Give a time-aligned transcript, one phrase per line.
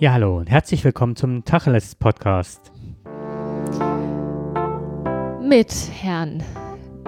[0.00, 2.72] Ja, hallo und herzlich willkommen zum Tacheles Podcast.
[5.42, 5.70] Mit
[6.00, 6.42] Herrn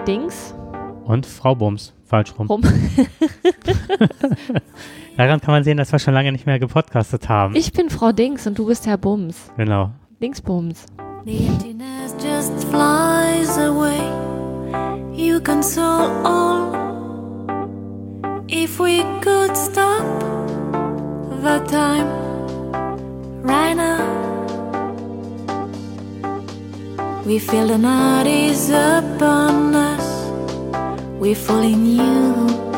[0.05, 0.53] Dings.
[1.03, 1.91] Und Frau Bums.
[2.05, 2.45] Falsch rum.
[2.45, 2.61] Rum.
[5.17, 7.55] Daran kann man sehen, dass wir schon lange nicht mehr gepodcastet haben.
[7.55, 9.51] Ich bin Frau Dings und du bist Herr Bums.
[9.57, 9.89] genau.
[10.21, 10.85] Dingsbums.
[11.25, 13.97] The emptiness just flies away.
[15.15, 16.71] You console all.
[18.47, 20.03] If we could stop
[21.41, 22.05] the time
[23.43, 24.43] right now,
[27.25, 30.07] we feel the night is upon us.
[31.19, 32.72] We fall in you.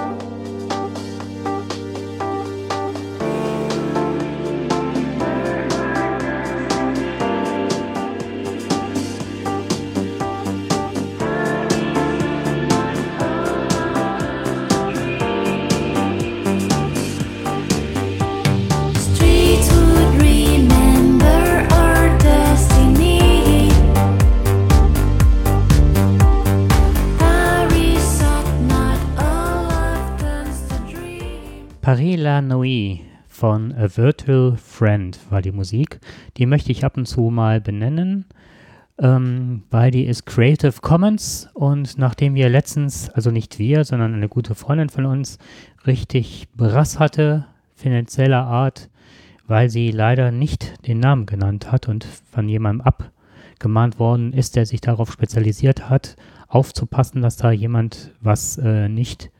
[32.35, 36.01] Paris la Nuit von A Virtual Friend war die Musik.
[36.35, 38.25] Die möchte ich ab und zu mal benennen,
[38.97, 44.27] ähm, weil die ist Creative Commons und nachdem wir letztens, also nicht wir, sondern eine
[44.27, 45.37] gute Freundin von uns,
[45.87, 48.89] richtig Brass hatte, finanzieller Art,
[49.47, 54.65] weil sie leider nicht den Namen genannt hat und von jemandem abgemahnt worden ist, der
[54.65, 56.17] sich darauf spezialisiert hat,
[56.49, 59.31] aufzupassen, dass da jemand was äh, nicht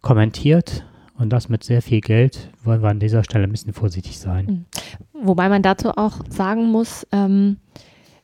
[0.00, 0.86] kommentiert
[1.18, 4.66] und das mit sehr viel Geld, wollen wir an dieser Stelle ein bisschen vorsichtig sein.
[5.12, 7.58] Wobei man dazu auch sagen muss, ähm,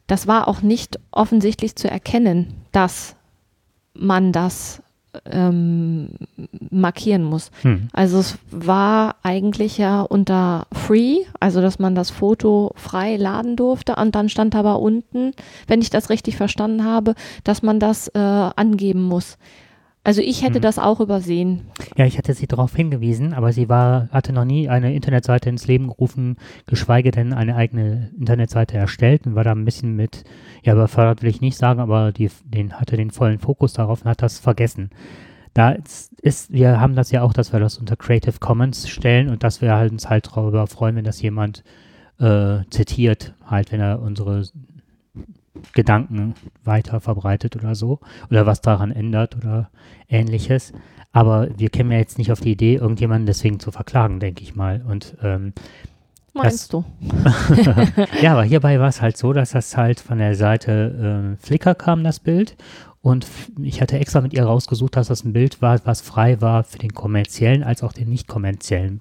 [0.07, 3.15] das war auch nicht offensichtlich zu erkennen, dass
[3.95, 4.83] man das
[5.25, 6.11] ähm,
[6.71, 7.51] markieren muss.
[7.63, 7.89] Hm.
[7.93, 13.97] Also es war eigentlich ja unter Free, also dass man das Foto frei laden durfte
[13.97, 15.33] und dann stand aber unten,
[15.67, 17.15] wenn ich das richtig verstanden habe,
[17.45, 19.39] dass man das äh, angeben muss.
[20.05, 20.63] Also ich hätte Hm.
[20.63, 21.63] das auch übersehen.
[21.97, 25.67] Ja, ich hatte sie darauf hingewiesen, aber sie war, hatte noch nie eine Internetseite ins
[25.67, 26.37] Leben gerufen,
[26.67, 30.25] geschweige denn eine eigene Internetseite erstellt und war da ein bisschen mit,
[30.63, 34.09] ja, überfördert will ich nicht sagen, aber die, den hatte den vollen Fokus darauf und
[34.11, 34.91] hat das vergessen.
[35.53, 39.29] Da ist, ist, wir haben das ja auch, dass wir das unter Creative Commons stellen
[39.29, 41.65] und dass wir halt uns halt darüber freuen, wenn das jemand
[42.21, 44.45] äh, zitiert, halt, wenn er unsere
[45.73, 49.71] Gedanken weiter verbreitet oder so oder was daran ändert oder
[50.09, 50.73] ähnliches.
[51.13, 54.55] Aber wir kämen ja jetzt nicht auf die Idee, irgendjemanden deswegen zu verklagen, denke ich
[54.55, 54.85] mal.
[54.87, 55.53] Und ähm,
[56.35, 56.85] Meinst du?
[58.23, 61.75] ja, aber hierbei war es halt so, dass das halt von der Seite äh, Flickr
[61.75, 62.57] kam, das Bild.
[63.01, 63.27] Und
[63.63, 66.79] ich hatte extra mit ihr rausgesucht, dass das ein Bild war, was frei war für
[66.79, 69.01] den kommerziellen als auch den nicht kommerziellen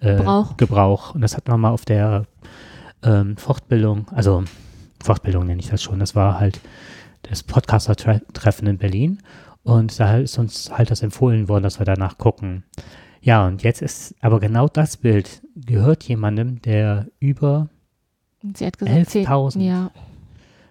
[0.00, 0.56] äh, Gebrauch.
[0.56, 1.14] Gebrauch.
[1.14, 2.26] Und das hat man mal auf der
[3.02, 4.44] ähm, Fortbildung, also
[5.02, 6.60] Fortbildung nenne ich das schon, das war halt
[7.22, 9.18] das Podcaster-Treffen in Berlin.
[9.62, 12.64] Und da ist uns halt das empfohlen worden, dass wir danach gucken.
[13.20, 17.68] Ja, und jetzt ist aber genau das Bild gehört jemandem, der über
[18.54, 19.60] Sie hat gesagt, zehn- 11.000.
[19.60, 19.90] Ja,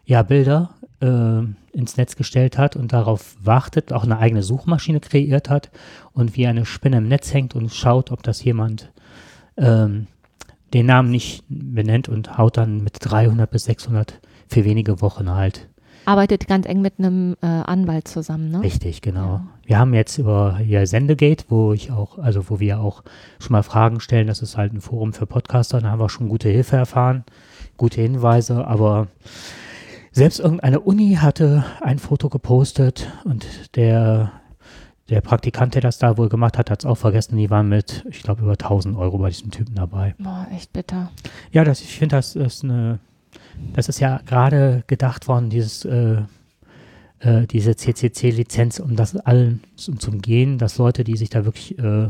[0.03, 5.49] ja, Bilder äh, ins Netz gestellt hat und darauf wartet, auch eine eigene Suchmaschine kreiert
[5.49, 5.71] hat
[6.11, 8.91] und wie eine Spinne im Netz hängt und schaut, ob das jemand
[9.55, 10.07] ähm,
[10.73, 15.69] den Namen nicht benennt und haut dann mit 300 bis 600 für wenige Wochen halt.
[16.05, 18.61] arbeitet ganz eng mit einem äh, Anwalt zusammen, ne?
[18.61, 19.21] Richtig, genau.
[19.21, 19.47] Ja.
[19.65, 23.03] Wir haben jetzt über hier Sendegate, wo ich auch, also wo wir auch
[23.39, 26.29] schon mal Fragen stellen, das ist halt ein Forum für Podcaster, da haben wir schon
[26.29, 27.23] gute Hilfe erfahren,
[27.77, 29.07] gute Hinweise, aber
[30.11, 33.45] selbst irgendeine Uni hatte ein Foto gepostet und
[33.75, 34.31] der,
[35.11, 38.05] der Praktikant, der das da wohl gemacht hat, hat es auch vergessen, die waren mit,
[38.09, 40.16] ich glaube, über 1000 Euro bei diesem Typen dabei.
[40.17, 41.11] Boah, echt bitter.
[41.51, 42.99] Ja, das, ich finde, das ist eine,
[43.73, 46.22] das ist ja gerade gedacht worden, dieses, äh,
[47.19, 51.78] äh, diese CCC-Lizenz, um das allen zum, zum Gehen, dass Leute, die sich da wirklich,
[51.78, 52.09] äh,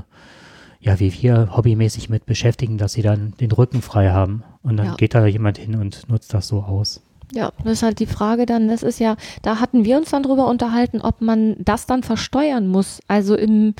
[0.79, 4.43] ja, wie wir hobbymäßig mit beschäftigen, dass sie dann den Rücken frei haben.
[4.63, 4.95] Und dann Ja.
[4.95, 7.01] geht da jemand hin und nutzt das so aus.
[7.33, 10.23] Ja, das ist halt die Frage dann, das ist ja, da hatten wir uns dann
[10.23, 12.99] drüber unterhalten, ob man das dann versteuern muss.
[13.07, 13.73] Also im,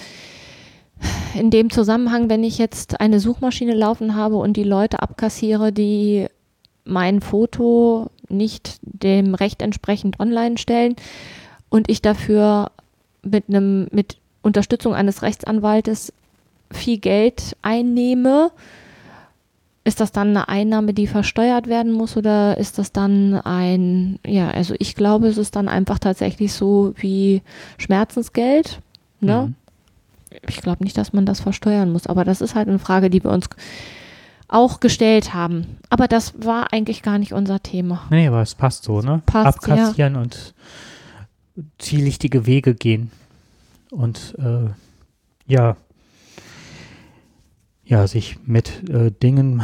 [1.35, 6.27] in dem Zusammenhang, wenn ich jetzt eine Suchmaschine laufen habe und die Leute abkassiere, die
[6.85, 10.95] mein Foto nicht dem Recht entsprechend online stellen
[11.69, 12.71] und ich dafür
[13.21, 16.13] mit einem, mit Unterstützung eines Rechtsanwaltes
[16.71, 18.51] viel Geld einnehme,
[19.83, 24.49] ist das dann eine Einnahme, die versteuert werden muss oder ist das dann ein, ja,
[24.51, 27.41] also ich glaube, es ist dann einfach tatsächlich so wie
[27.77, 28.79] Schmerzensgeld,
[29.19, 29.47] ne?
[29.47, 29.55] Mhm.
[30.47, 33.23] Ich glaube nicht, dass man das versteuern muss, aber das ist halt eine Frage, die
[33.23, 33.49] wir uns
[34.47, 35.77] auch gestellt haben.
[35.89, 38.03] Aber das war eigentlich gar nicht unser Thema.
[38.09, 39.21] Nee, aber es passt so, ne?
[39.25, 39.73] Passt, ja.
[39.73, 40.53] Abkassieren und
[41.79, 43.11] ziellichtige Wege gehen.
[43.89, 44.69] Und äh,
[45.51, 45.75] ja,
[47.91, 49.61] ja, sich mit äh, Dingen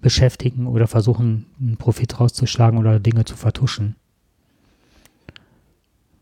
[0.00, 3.96] beschäftigen oder versuchen, einen Profit rauszuschlagen oder Dinge zu vertuschen.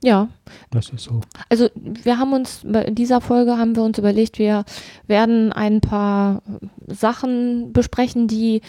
[0.04, 0.28] Ja,
[0.70, 1.22] Das ist so.
[1.48, 4.64] also wir haben uns, in dieser Folge haben wir uns überlegt, wir
[5.08, 6.42] werden ein paar
[6.86, 8.60] Sachen besprechen, die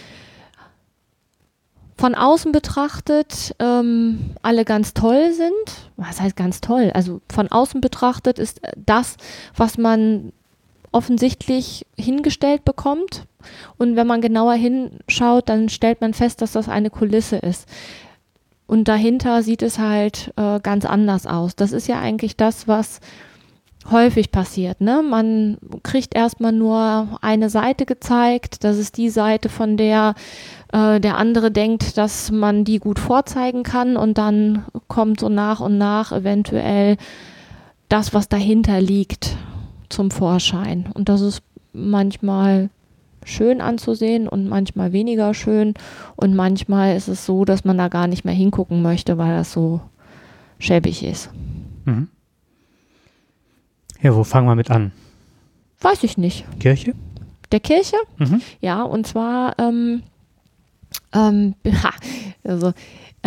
[1.97, 5.91] von außen betrachtet ähm, alle ganz toll sind.
[5.97, 6.91] Was heißt ganz toll?
[6.95, 9.17] Also von außen betrachtet ist das,
[9.55, 10.31] was man
[10.97, 13.27] offensichtlich hingestellt bekommt.
[13.77, 17.67] Und wenn man genauer hinschaut, dann stellt man fest, dass das eine Kulisse ist.
[18.65, 21.55] Und dahinter sieht es halt äh, ganz anders aus.
[21.55, 22.99] Das ist ja eigentlich das, was
[23.91, 24.81] häufig passiert.
[24.81, 25.01] Ne?
[25.01, 28.63] Man kriegt erstmal nur eine Seite gezeigt.
[28.63, 30.15] Das ist die Seite, von der
[30.73, 33.95] äh, der andere denkt, dass man die gut vorzeigen kann.
[33.95, 36.97] Und dann kommt so nach und nach eventuell
[37.89, 39.37] das, was dahinter liegt,
[39.89, 40.89] zum Vorschein.
[40.93, 41.41] Und das ist
[41.73, 42.69] manchmal
[43.23, 45.73] schön anzusehen und manchmal weniger schön.
[46.15, 49.51] Und manchmal ist es so, dass man da gar nicht mehr hingucken möchte, weil das
[49.51, 49.81] so
[50.59, 51.29] schäbig ist.
[51.85, 52.07] Mhm.
[54.01, 54.91] Ja, wo fangen wir mit an?
[55.81, 56.45] Weiß ich nicht.
[56.59, 56.93] Kirche?
[57.51, 57.97] Der Kirche?
[58.17, 58.41] Mhm.
[58.61, 60.03] Ja, und zwar, ähm,
[61.13, 61.55] ähm,
[62.43, 62.73] also,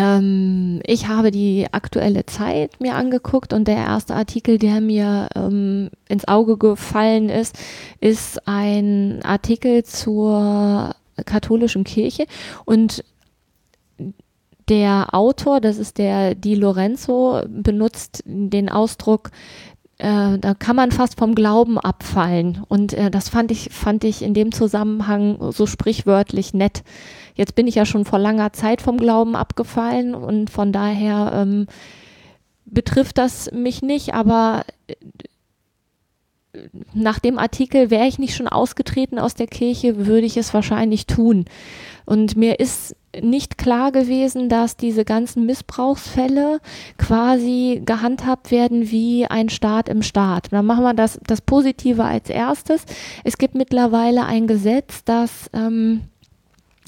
[0.00, 5.90] ähm, ich habe die aktuelle Zeit mir angeguckt und der erste Artikel, der mir ähm,
[6.08, 7.58] ins Auge gefallen ist,
[8.00, 10.94] ist ein Artikel zur
[11.26, 12.24] katholischen Kirche
[12.64, 13.04] und
[14.70, 19.30] der Autor, das ist der Di Lorenzo, benutzt den Ausdruck,
[20.00, 22.62] äh, da kann man fast vom Glauben abfallen.
[22.68, 26.82] Und äh, das fand ich, fand ich in dem Zusammenhang so sprichwörtlich nett.
[27.34, 31.66] Jetzt bin ich ja schon vor langer Zeit vom Glauben abgefallen und von daher ähm,
[32.64, 34.94] betrifft das mich nicht, aber äh,
[36.94, 41.06] nach dem Artikel wäre ich nicht schon ausgetreten aus der Kirche, würde ich es wahrscheinlich
[41.06, 41.44] tun.
[42.06, 46.60] Und mir ist nicht klar gewesen, dass diese ganzen Missbrauchsfälle
[46.96, 50.52] quasi gehandhabt werden wie ein Staat im Staat.
[50.52, 52.84] Dann machen wir das, das Positive als erstes.
[53.24, 56.02] Es gibt mittlerweile ein Gesetz, das ähm,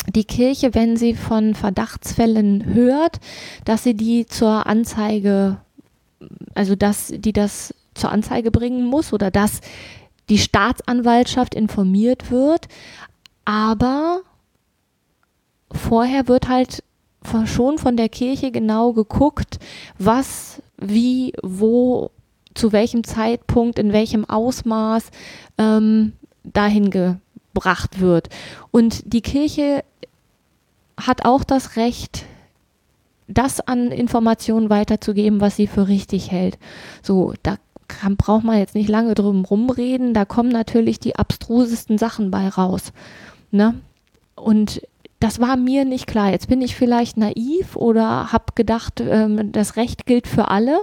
[0.09, 3.19] die Kirche, wenn sie von Verdachtsfällen hört,
[3.65, 5.59] dass sie die zur Anzeige,
[6.55, 9.61] also dass die das zur Anzeige bringen muss oder dass
[10.29, 12.69] die Staatsanwaltschaft informiert wird.
[13.45, 14.23] Aber
[15.75, 16.83] vorher wird halt
[17.45, 19.59] schon von der Kirche genau geguckt,
[19.99, 22.11] was, wie, wo,
[22.55, 25.11] zu welchem Zeitpunkt, in welchem Ausmaß
[25.59, 26.13] ähm,
[26.45, 28.29] dahin gebracht wird.
[28.71, 29.85] Und die Kirche
[30.99, 32.25] hat auch das Recht,
[33.29, 36.59] das an Informationen weiterzugeben, was sie für richtig hält.
[37.03, 37.57] So, da
[37.89, 42.49] kann, braucht man jetzt nicht lange drum rumreden, da kommen natürlich die abstrusesten Sachen bei
[42.49, 42.93] raus.
[43.51, 43.75] Ne?
[44.35, 44.83] Und
[45.23, 46.31] das war mir nicht klar.
[46.31, 50.81] Jetzt bin ich vielleicht naiv oder habe gedacht, ähm, das Recht gilt für alle.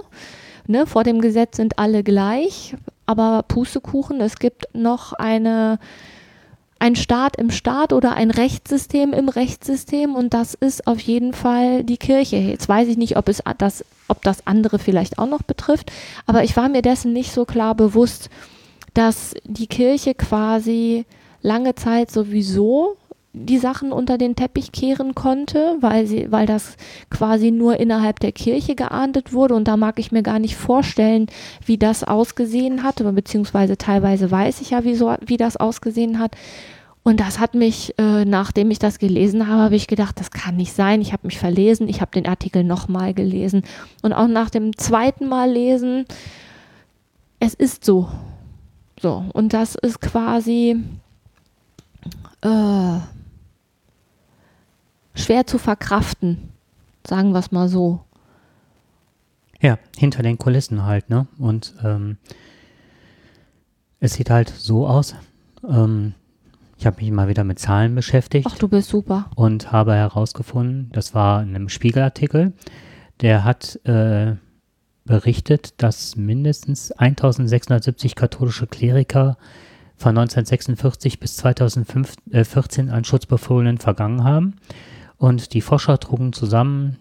[0.66, 0.86] Ne?
[0.86, 2.74] Vor dem Gesetz sind alle gleich.
[3.04, 5.78] Aber Pustekuchen, es gibt noch eine,
[6.78, 11.84] ein Staat im Staat oder ein Rechtssystem im Rechtssystem und das ist auf jeden Fall
[11.84, 12.36] die Kirche.
[12.36, 15.90] Jetzt weiß ich nicht, ob es das, ob das andere vielleicht auch noch betrifft,
[16.24, 18.30] aber ich war mir dessen nicht so klar bewusst,
[18.94, 21.04] dass die Kirche quasi
[21.42, 22.96] lange Zeit sowieso
[23.32, 26.76] die Sachen unter den Teppich kehren konnte, weil sie, weil das
[27.10, 31.26] quasi nur innerhalb der Kirche geahndet wurde und da mag ich mir gar nicht vorstellen,
[31.64, 36.36] wie das ausgesehen hat, beziehungsweise teilweise weiß ich ja, wie, so, wie das ausgesehen hat.
[37.02, 40.56] Und das hat mich, äh, nachdem ich das gelesen habe, habe ich gedacht, das kann
[40.56, 41.00] nicht sein.
[41.00, 43.62] Ich habe mich verlesen, ich habe den Artikel nochmal gelesen
[44.02, 46.04] und auch nach dem zweiten Mal lesen,
[47.38, 48.08] es ist so.
[49.00, 50.76] So, und das ist quasi
[52.42, 52.98] äh,
[55.20, 56.50] schwer zu verkraften,
[57.06, 58.00] sagen wir es mal so.
[59.60, 61.26] Ja, hinter den Kulissen halt, ne?
[61.38, 62.16] Und ähm,
[64.00, 65.14] es sieht halt so aus.
[65.68, 66.14] Ähm,
[66.78, 69.30] ich habe mich mal wieder mit Zahlen beschäftigt Ach, du bist super.
[69.36, 72.54] und habe herausgefunden, das war in einem Spiegelartikel,
[73.20, 74.36] der hat äh,
[75.04, 79.36] berichtet, dass mindestens 1670 katholische Kleriker
[79.96, 84.54] von 1946 bis 2014 an Schutzbefohlenen vergangen haben.
[85.20, 86.96] Und die Forscher trugen zusammen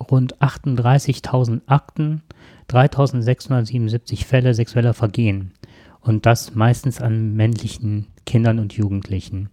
[0.00, 2.22] rund 38.000 Akten,
[2.68, 5.52] 3.677 Fälle sexueller Vergehen.
[6.00, 9.48] Und das meistens an männlichen Kindern und Jugendlichen.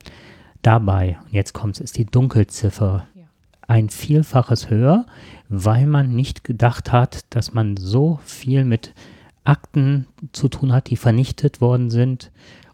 [0.63, 3.05] Dabei, und jetzt kommt es, ist die Dunkelziffer
[3.67, 5.05] ein Vielfaches höher,
[5.47, 8.95] weil man nicht gedacht hat, dass man so viel mit
[9.43, 12.31] Akten zu tun hat, die vernichtet worden sind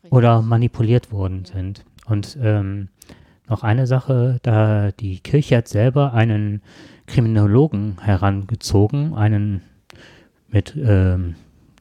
[0.09, 1.83] oder manipuliert worden sind.
[2.05, 2.87] Und ähm,
[3.53, 6.63] noch eine Sache, da die Kirche hat selber einen
[7.05, 9.61] Kriminologen herangezogen, einen
[10.49, 11.35] mit ähm,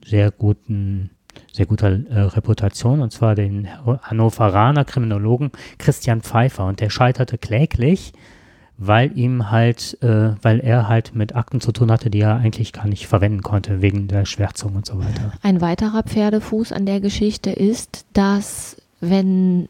[0.05, 1.11] sehr guten,
[1.51, 3.69] sehr guter äh, Reputation, und zwar den
[4.03, 6.67] Hannoveraner Kriminologen Christian Pfeiffer.
[6.67, 8.13] Und der scheiterte kläglich,
[8.77, 12.75] weil ihm halt, äh, weil er halt mit Akten zu tun hatte, die er eigentlich
[12.75, 15.33] gar nicht verwenden konnte, wegen der Schwärzung und so weiter.
[15.43, 19.69] Ein weiterer Pferdefuß an der Geschichte ist, dass wenn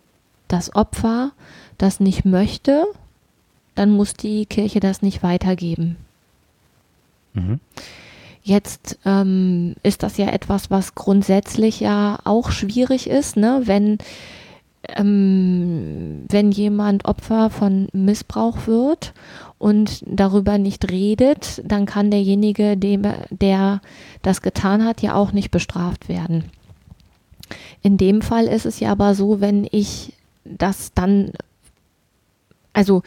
[0.53, 1.33] das Opfer
[1.79, 2.85] das nicht möchte,
[3.75, 5.97] dann muss die Kirche das nicht weitergeben.
[7.35, 7.61] Mhm.
[8.45, 13.63] Jetzt ähm, ist das ja etwas, was grundsätzlich ja auch schwierig ist, ne?
[13.65, 13.99] wenn,
[14.89, 19.15] ähm, wenn jemand Opfer von Missbrauch wird
[19.59, 23.81] und darüber nicht redet, dann kann derjenige, dem, der
[24.23, 26.45] das getan hat, ja auch nicht bestraft werden.
[27.81, 31.33] In dem Fall ist es ja aber so, wenn ich das dann,
[32.73, 33.03] also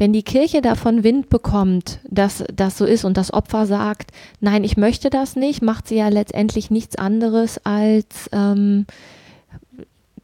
[0.00, 4.64] wenn die Kirche davon Wind bekommt, dass das so ist und das Opfer sagt, nein,
[4.64, 8.86] ich möchte das nicht, macht sie ja letztendlich nichts anderes, als ähm,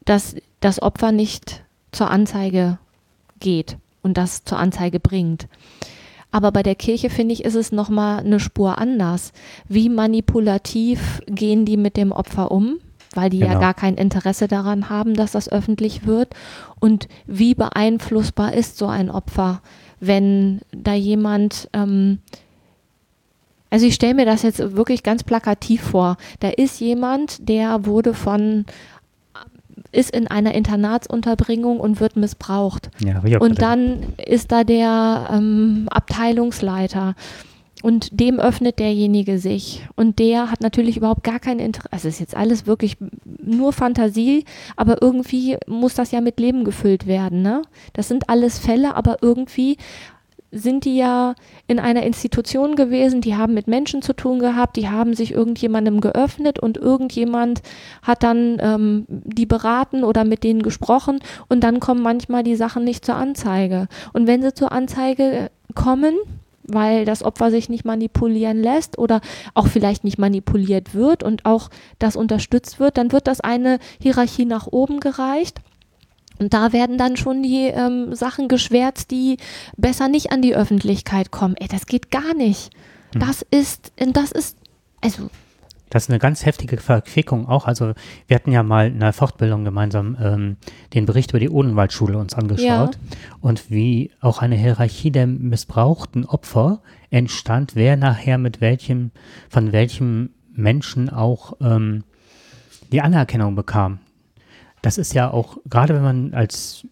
[0.07, 2.79] dass das Opfer nicht zur Anzeige
[3.39, 5.47] geht und das zur Anzeige bringt.
[6.31, 9.33] Aber bei der Kirche finde ich, ist es nochmal eine Spur anders.
[9.69, 12.79] Wie manipulativ gehen die mit dem Opfer um?
[13.17, 13.61] Weil die ja Genau.
[13.61, 16.35] gar kein Interesse daran haben, dass das öffentlich wird.
[16.79, 19.61] Und wie beeinflussbar ist so ein Opfer,
[19.99, 22.19] wenn da jemand, ähm,
[23.71, 26.17] also ich stelle mir das jetzt wirklich ganz plakativ vor.
[26.41, 28.65] Da ist jemand, der wurde von,
[29.93, 32.91] ist in einer Internatsunterbringung und wird missbraucht.
[32.99, 37.15] Ja, Und dann ist da der ähm, Abteilungsleiter
[37.83, 39.87] und dem öffnet derjenige sich.
[39.97, 41.89] Und der hat natürlich überhaupt gar kein Interesse.
[41.91, 42.97] Also ist jetzt alles wirklich
[43.43, 44.45] nur Fantasie,
[44.77, 47.43] aber irgendwie muss das ja mit Leben gefüllt werden.
[47.43, 47.63] Ne?
[47.93, 49.77] Das sind alles Fälle, aber irgendwie
[50.53, 51.35] sind die ja
[51.67, 56.01] in einer Institution gewesen, die haben mit Menschen zu tun gehabt, die haben sich irgendjemandem
[56.01, 57.63] geöffnet und irgendjemand
[58.03, 62.85] hat dann ähm, die beraten oder mit denen gesprochen und dann kommen manchmal die Sachen
[62.85, 63.89] nicht zur Anzeige.
[64.13, 66.15] Und wenn sie zur Anzeige kommen,
[66.69, 69.21] weil das Opfer sich nicht manipulieren lässt oder
[69.55, 74.45] auch vielleicht nicht manipuliert wird und auch das unterstützt wird, dann wird das eine Hierarchie
[74.45, 75.61] nach oben gereicht.
[76.39, 79.39] Und da werden dann schon die ähm, Sachen geschwärzt, die
[79.77, 81.57] besser nicht an die Öffentlichkeit kommen.
[81.57, 82.71] Ey, das geht gar nicht.
[83.13, 83.21] Hm.
[83.21, 84.59] Das ist, das ist,
[85.01, 85.31] also,
[85.91, 87.67] Das ist eine ganz heftige Verquickung auch.
[87.67, 87.93] Also
[88.27, 90.57] wir hatten ja mal in der Fortbildung gemeinsam ähm,
[90.95, 92.99] den Bericht über die Odenwaldschule uns angeschaut
[93.41, 99.13] und wie auch eine Hierarchie der missbrauchten Opfer entstand, wer nachher mit welchem,
[99.49, 102.03] von welchem Menschen auch ähm,
[102.91, 104.01] die Anerkennung bekam.
[104.83, 106.87] Das ist ja auch, gerade wenn man als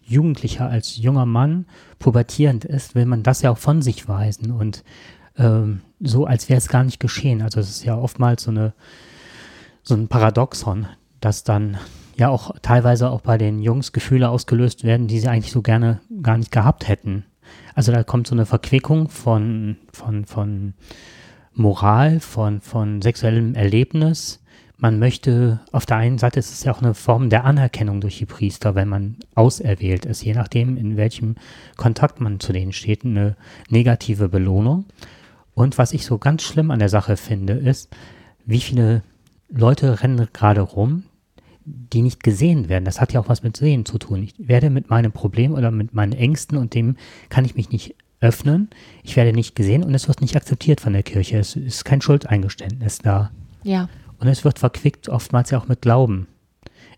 [0.00, 1.66] Jugendlicher, als junger Mann
[1.98, 4.84] pubertierend ist, will man das ja auch von sich weisen und
[5.36, 7.42] ähm, so, als wäre es gar nicht geschehen.
[7.42, 8.72] Also es ist ja oftmals so eine
[9.82, 10.86] so ein Paradoxon,
[11.20, 11.76] dass dann
[12.16, 16.00] ja auch teilweise auch bei den Jungs Gefühle ausgelöst werden, die sie eigentlich so gerne
[16.22, 17.24] gar nicht gehabt hätten.
[17.74, 20.74] Also da kommt so eine Verquickung von, von, von
[21.54, 24.40] Moral, von, von sexuellem Erlebnis.
[24.78, 28.18] Man möchte, auf der einen Seite ist es ja auch eine Form der Anerkennung durch
[28.18, 31.36] die Priester, wenn man auserwählt ist, je nachdem, in welchem
[31.76, 33.36] Kontakt man zu denen steht, eine
[33.68, 34.86] negative Belohnung.
[35.54, 37.88] Und was ich so ganz schlimm an der Sache finde, ist,
[38.44, 39.02] wie viele
[39.48, 41.04] Leute rennen gerade rum,
[41.64, 42.84] die nicht gesehen werden.
[42.84, 44.22] Das hat ja auch was mit Sehen zu tun.
[44.22, 46.96] Ich werde mit meinem Problem oder mit meinen Ängsten und dem
[47.28, 48.70] kann ich mich nicht öffnen.
[49.02, 51.38] Ich werde nicht gesehen und es wird nicht akzeptiert von der Kirche.
[51.38, 53.30] Es ist kein Schuldeingeständnis da.
[53.62, 53.88] ja.
[54.18, 56.28] Und es wird verquickt, oftmals ja auch mit Glauben.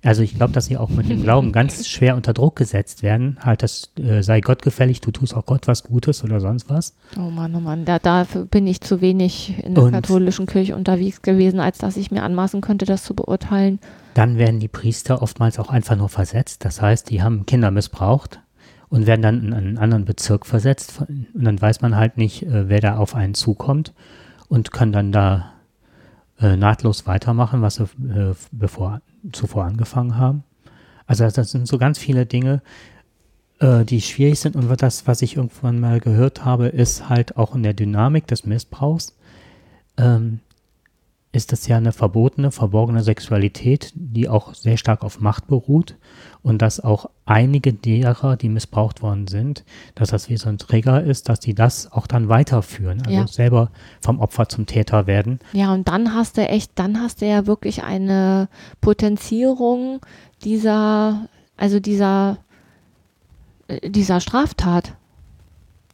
[0.04, 3.38] Also ich glaube, dass sie auch mit dem Glauben ganz schwer unter Druck gesetzt werden.
[3.40, 6.94] Halt, das äh, sei Gott gefällig, du tust auch Gott was Gutes oder sonst was.
[7.16, 10.76] Oh Mann, oh Mann, da, dafür bin ich zu wenig in der Und- katholischen Kirche
[10.76, 13.80] unterwegs gewesen, als dass ich mir anmaßen könnte, das zu beurteilen.
[14.12, 16.64] Dann werden die Priester oftmals auch einfach nur versetzt.
[16.64, 18.40] Das heißt, die haben Kinder missbraucht
[18.90, 21.00] und werden dann in einen anderen Bezirk versetzt.
[21.08, 23.92] Und dann weiß man halt nicht, äh, wer da auf einen zukommt
[24.48, 25.52] und können dann da
[26.40, 29.00] äh, nahtlos weitermachen, was sie äh, bevor,
[29.32, 30.44] zuvor angefangen haben.
[31.06, 32.62] Also das sind so ganz viele Dinge,
[33.60, 34.56] äh, die schwierig sind.
[34.56, 38.44] Und das, was ich irgendwann mal gehört habe, ist halt auch in der Dynamik des
[38.44, 39.16] Missbrauchs.
[39.96, 40.40] Ähm,
[41.32, 45.96] ist das ja eine verbotene, verborgene Sexualität, die auch sehr stark auf Macht beruht
[46.44, 51.02] und dass auch einige derer, die missbraucht worden sind, dass das wie so ein Träger
[51.02, 53.26] ist, dass die das auch dann weiterführen, also Ja.
[53.26, 53.70] selber
[54.00, 55.40] vom Opfer zum Täter werden.
[55.54, 58.48] Ja, und dann hast du echt, dann hast du ja wirklich eine
[58.82, 60.00] Potenzierung
[60.44, 62.36] dieser, also dieser,
[63.68, 64.94] äh, dieser Straftat.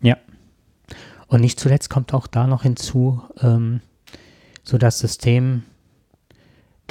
[0.02, 0.16] Ja.
[1.28, 3.82] Und nicht zuletzt kommt auch da noch hinzu, ähm,
[4.64, 5.62] so das System,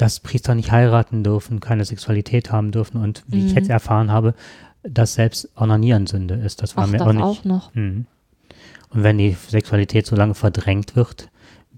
[0.00, 3.56] dass Priester nicht heiraten dürfen, keine Sexualität haben dürfen und wie ich Mhm.
[3.58, 4.34] jetzt erfahren habe,
[4.82, 6.62] dass selbst Onanieren Sünde ist.
[6.62, 7.22] Das war Ach, mir das auch nicht.
[7.22, 7.74] auch noch.
[7.74, 8.06] Mhm.
[8.90, 11.28] Und wenn die Sexualität so lange verdrängt wird,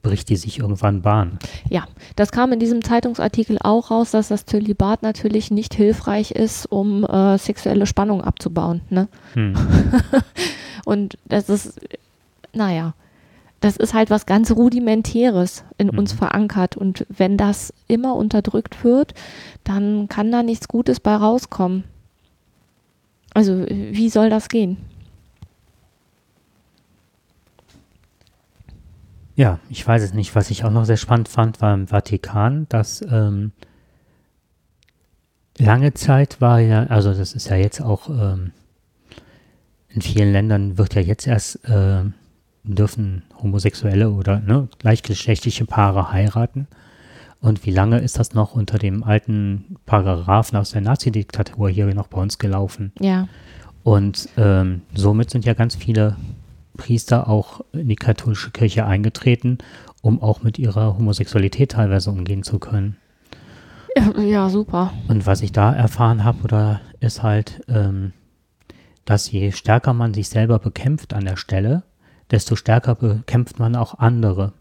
[0.03, 1.39] bricht die sich irgendwann Bahn.
[1.69, 1.85] Ja,
[2.17, 7.05] das kam in diesem Zeitungsartikel auch raus, dass das Zölibat natürlich nicht hilfreich ist, um
[7.05, 8.81] äh, sexuelle Spannung abzubauen.
[8.91, 9.09] Ne?
[9.35, 9.55] Hm.
[10.85, 11.81] Und das ist,
[12.53, 12.95] naja,
[13.63, 16.19] das ist halt was ganz Rudimentäres in uns Mhm.
[16.19, 16.77] verankert.
[16.77, 19.15] Und wenn das immer unterdrückt wird,
[19.65, 21.85] dann kann da nichts Gutes bei rauskommen.
[23.35, 24.77] Also, wie soll das gehen?
[29.37, 30.35] Ja, ich weiß es nicht.
[30.35, 33.53] Was ich auch noch sehr spannend fand, war im Vatikan, dass ähm,
[35.57, 38.53] lange Zeit war ja, also das ist ja jetzt auch ähm,
[39.89, 42.03] in vielen Ländern wird ja jetzt erst äh,
[42.65, 46.69] dürfen homosexuelle oder ne, gleichgeschlechtliche Paare heiraten.
[47.41, 52.07] Und wie lange ist das noch unter dem alten Paragraphen aus der Nazi-Diktatur hier noch
[52.07, 52.93] bei uns gelaufen?
[53.01, 53.27] Ja,
[53.83, 56.17] Und ähm, somit sind ja ganz viele
[56.77, 59.59] Priester auch in die katholische Kirche eingetreten,
[60.03, 62.97] um auch mit ihrer Homosexualität teilweise umgehen zu können.
[63.97, 64.93] ja, ja super.
[65.09, 68.13] Und was ich da erfahren habe, oder ist halt, ähm,
[69.05, 71.83] dass je stärker man sich selber bekämpft an der Stelle,
[72.31, 74.53] desto stärker bekämpft man auch andere.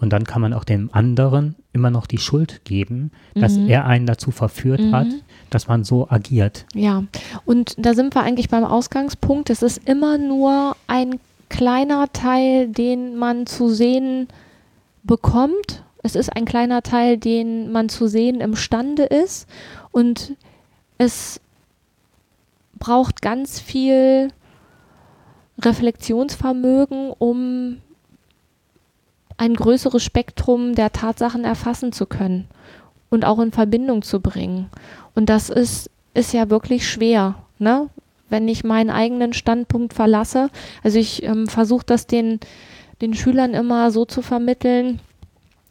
[0.00, 3.68] Und dann kann man auch dem anderen immer noch die Schuld geben, dass Mhm.
[3.68, 4.92] er einen dazu verführt Mhm.
[4.94, 5.08] hat,
[5.50, 6.66] dass man so agiert.
[6.74, 7.02] Ja,
[7.44, 9.50] und da sind wir eigentlich beim Ausgangspunkt.
[9.50, 14.28] Es ist immer nur ein kleiner Teil, den man zu sehen
[15.02, 15.82] bekommt.
[16.04, 19.48] Es ist ein kleiner Teil, den man zu sehen imstande ist.
[19.90, 20.34] Und
[20.98, 21.40] es
[22.78, 24.28] braucht ganz viel
[25.60, 27.78] Reflexionsvermögen, um
[29.36, 32.48] ein größeres Spektrum der Tatsachen erfassen zu können
[33.10, 34.70] und auch in Verbindung zu bringen.
[35.14, 37.88] Und das ist, ist ja wirklich schwer, ne?
[38.28, 40.50] wenn ich meinen eigenen Standpunkt verlasse.
[40.82, 42.40] Also ich ähm, versuche das den,
[43.00, 45.00] den Schülern immer so zu vermitteln,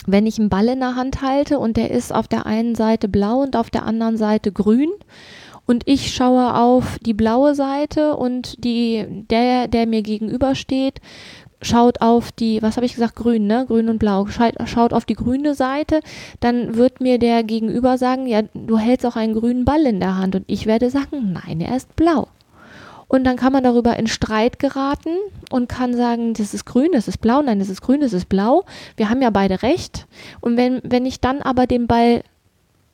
[0.08, 3.08] wenn ich einen Ball in der Hand halte und der ist auf der einen Seite
[3.08, 4.90] blau und auf der anderen Seite grün
[5.68, 11.02] und ich schaue auf die blaue Seite und die, der, der mir gegenübersteht,
[11.62, 13.66] schaut auf die, was habe ich gesagt, grün, ne?
[13.68, 16.00] Grün und blau, schaut, auf die grüne Seite,
[16.40, 20.18] dann wird mir der Gegenüber sagen, ja, du hältst auch einen grünen Ball in der
[20.18, 22.28] Hand und ich werde sagen, nein, er ist blau.
[23.10, 25.16] Und dann kann man darüber in Streit geraten
[25.50, 28.28] und kann sagen, das ist grün, das ist blau, nein, das ist grün, das ist
[28.28, 28.66] blau.
[28.98, 30.08] Wir haben ja beide recht.
[30.42, 32.24] Und wenn, wenn ich dann aber den Ball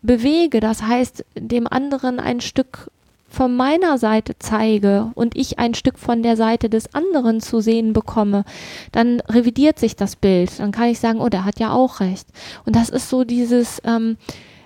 [0.03, 2.91] bewege, das heißt, dem anderen ein Stück
[3.33, 7.91] von meiner Seite zeige und ich ein Stück von der Seite des anderen zu sehen
[7.91, 8.45] bekomme,
[8.91, 10.59] dann revidiert sich das Bild.
[10.59, 12.27] Dann kann ich sagen, oh, der hat ja auch recht.
[12.65, 14.17] Und das ist so dieses, ähm,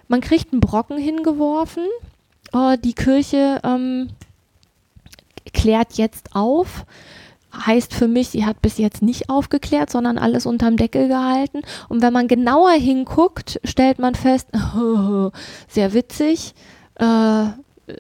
[0.10, 1.86] man kriegt einen Brocken hingeworfen,
[2.52, 4.10] oh, die Kirche ähm,
[5.54, 6.86] klärt jetzt auf.
[7.66, 11.62] Heißt für mich, sie hat bis jetzt nicht aufgeklärt, sondern alles unterm Deckel gehalten.
[11.90, 14.48] Und wenn man genauer hinguckt, stellt man fest,
[15.68, 16.54] sehr witzig,
[16.96, 17.46] äh,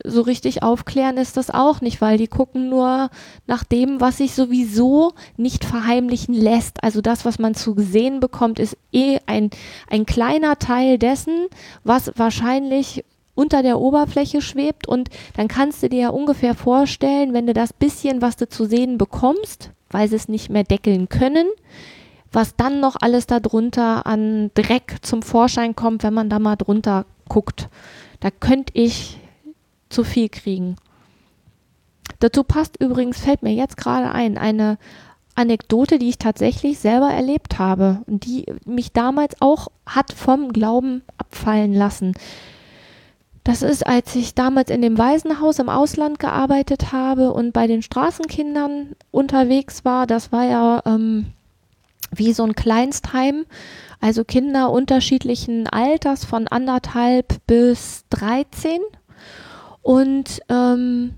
[0.04, 3.10] so richtig aufklären ist das auch nicht, weil die gucken nur
[3.46, 6.84] nach dem, was sich sowieso nicht verheimlichen lässt.
[6.84, 9.50] Also das, was man zu sehen bekommt, ist eh ein,
[9.90, 11.48] ein kleiner Teil dessen,
[11.84, 13.06] was wahrscheinlich
[13.38, 17.72] unter der Oberfläche schwebt und dann kannst du dir ja ungefähr vorstellen, wenn du das
[17.72, 21.48] bisschen, was du zu sehen bekommst, weil sie es nicht mehr deckeln können,
[22.32, 27.06] was dann noch alles darunter an Dreck zum Vorschein kommt, wenn man da mal drunter
[27.30, 27.70] guckt.
[28.20, 29.20] Da könnte ich
[29.90, 30.76] zu viel kriegen.
[32.20, 34.78] Dazu passt übrigens, fällt mir jetzt gerade ein, eine
[35.36, 41.04] Anekdote, die ich tatsächlich selber erlebt habe und die mich damals auch hat vom Glauben
[41.18, 42.14] abfallen lassen.
[43.48, 47.82] Das ist, als ich damals in dem Waisenhaus im Ausland gearbeitet habe und bei den
[47.82, 50.06] Straßenkindern unterwegs war.
[50.06, 51.28] Das war ja ähm,
[52.12, 53.46] wie so ein Kleinstheim,
[54.02, 58.82] also Kinder unterschiedlichen Alters von anderthalb bis 13.
[59.82, 61.14] Und ähm,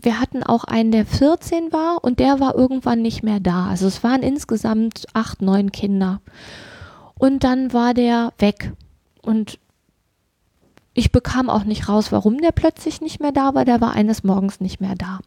[0.00, 3.66] wir hatten auch einen, der 14 war und der war irgendwann nicht mehr da.
[3.66, 6.22] Also es waren insgesamt acht, neun Kinder.
[7.18, 8.72] Und dann war der weg.
[9.20, 9.58] Und
[10.98, 13.64] ich bekam auch nicht raus, warum der plötzlich nicht mehr da war.
[13.64, 15.20] Der war eines Morgens nicht mehr da.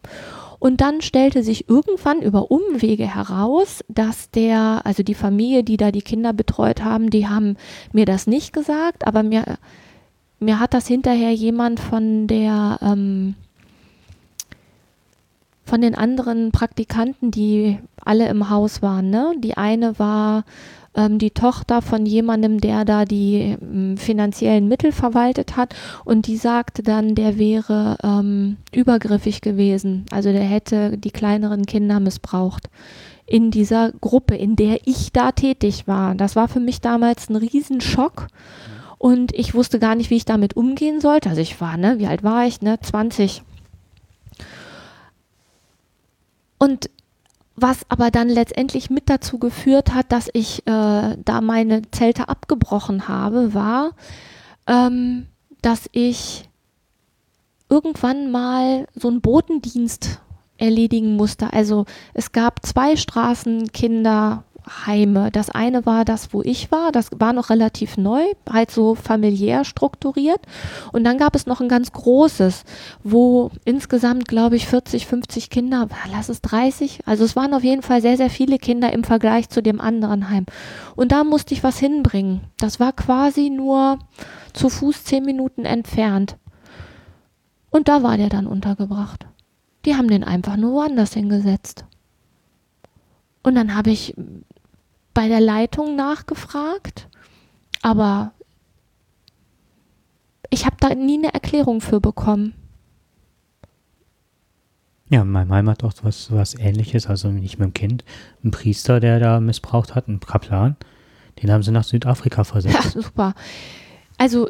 [0.59, 5.91] Und dann stellte sich irgendwann über Umwege heraus, dass der, also die Familie, die da
[5.91, 7.55] die Kinder betreut haben, die haben
[7.93, 9.57] mir das nicht gesagt, aber mir,
[10.41, 13.35] mir hat das hinterher jemand von der, ähm,
[15.63, 19.09] von den anderen Praktikanten, die alle im Haus waren.
[19.09, 19.35] Ne?
[19.39, 20.43] Die eine war
[20.95, 25.75] ähm, die Tochter von jemandem, der da die ähm, finanziellen Mittel verwaltet hat.
[26.05, 30.05] Und die sagte dann, der wäre ähm, übergriffig gewesen.
[30.11, 32.69] Also der hätte die kleineren Kinder missbraucht
[33.25, 36.15] in dieser Gruppe, in der ich da tätig war.
[36.15, 38.27] Das war für mich damals ein Riesenschock.
[38.97, 41.29] Und ich wusste gar nicht, wie ich damit umgehen sollte.
[41.29, 43.41] Also ich war, ne, wie alt war ich, ne, 20.
[46.59, 46.89] Und
[47.61, 53.07] was aber dann letztendlich mit dazu geführt hat, dass ich äh, da meine Zelte abgebrochen
[53.07, 53.91] habe, war,
[54.67, 55.27] ähm,
[55.61, 56.49] dass ich
[57.69, 60.21] irgendwann mal so einen Botendienst
[60.57, 61.53] erledigen musste.
[61.53, 64.43] Also es gab zwei Straßenkinder
[64.85, 65.31] Heime.
[65.31, 69.65] Das eine war das, wo ich war, das war noch relativ neu, halt so familiär
[69.65, 70.39] strukturiert.
[70.91, 72.63] Und dann gab es noch ein ganz großes,
[73.03, 77.81] wo insgesamt, glaube ich, 40, 50 Kinder, lass es 30, also es waren auf jeden
[77.81, 80.45] Fall sehr, sehr viele Kinder im Vergleich zu dem anderen Heim.
[80.95, 82.41] Und da musste ich was hinbringen.
[82.57, 83.99] Das war quasi nur
[84.53, 86.37] zu Fuß zehn Minuten entfernt.
[87.69, 89.25] Und da war der dann untergebracht.
[89.85, 91.85] Die haben den einfach nur woanders hingesetzt.
[93.43, 94.13] Und dann habe ich
[95.13, 97.09] bei der Leitung nachgefragt,
[97.81, 98.33] aber
[100.49, 102.53] ich habe da nie eine Erklärung für bekommen.
[105.09, 108.05] Ja, mein Heim hat auch was, was ähnliches, also nicht mit dem Kind.
[108.43, 110.77] Ein Priester, der da missbraucht hat, ein Kaplan,
[111.41, 112.75] den haben sie nach Südafrika versetzt.
[112.95, 113.35] Ja, super.
[114.17, 114.49] Also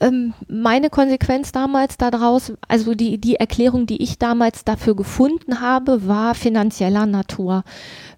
[0.00, 6.06] ähm, meine Konsequenz damals daraus, also die, die Erklärung, die ich damals dafür gefunden habe,
[6.06, 7.64] war finanzieller Natur.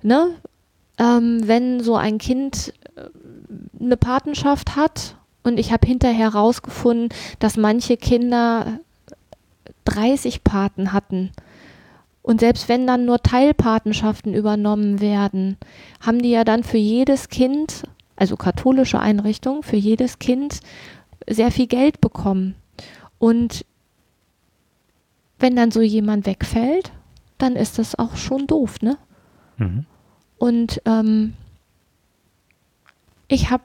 [0.03, 0.35] Ne?
[0.99, 7.09] ähm, wenn so ein Kind äh, eine Patenschaft hat und ich habe hinterher herausgefunden,
[7.39, 8.79] dass manche Kinder
[9.85, 11.33] 30 Paten hatten.
[12.23, 15.59] Und selbst wenn dann nur Teilpatenschaften übernommen werden,
[16.01, 17.83] haben die ja dann für jedes Kind,
[18.17, 20.61] also katholische Einrichtung, für jedes Kind
[21.29, 22.55] sehr viel Geld bekommen.
[23.19, 23.65] Und
[25.39, 26.93] wenn dann so jemand wegfällt,
[27.39, 28.97] dann ist das auch schon doof, ne?
[29.57, 29.87] Mhm.
[30.39, 31.35] Und ähm,
[33.29, 33.63] ich habe,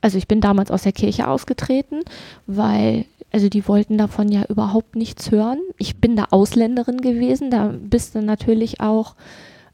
[0.00, 2.00] also ich bin damals aus der Kirche ausgetreten,
[2.46, 5.60] weil, also die wollten davon ja überhaupt nichts hören.
[5.76, 9.14] Ich bin da Ausländerin gewesen, da bist du natürlich auch,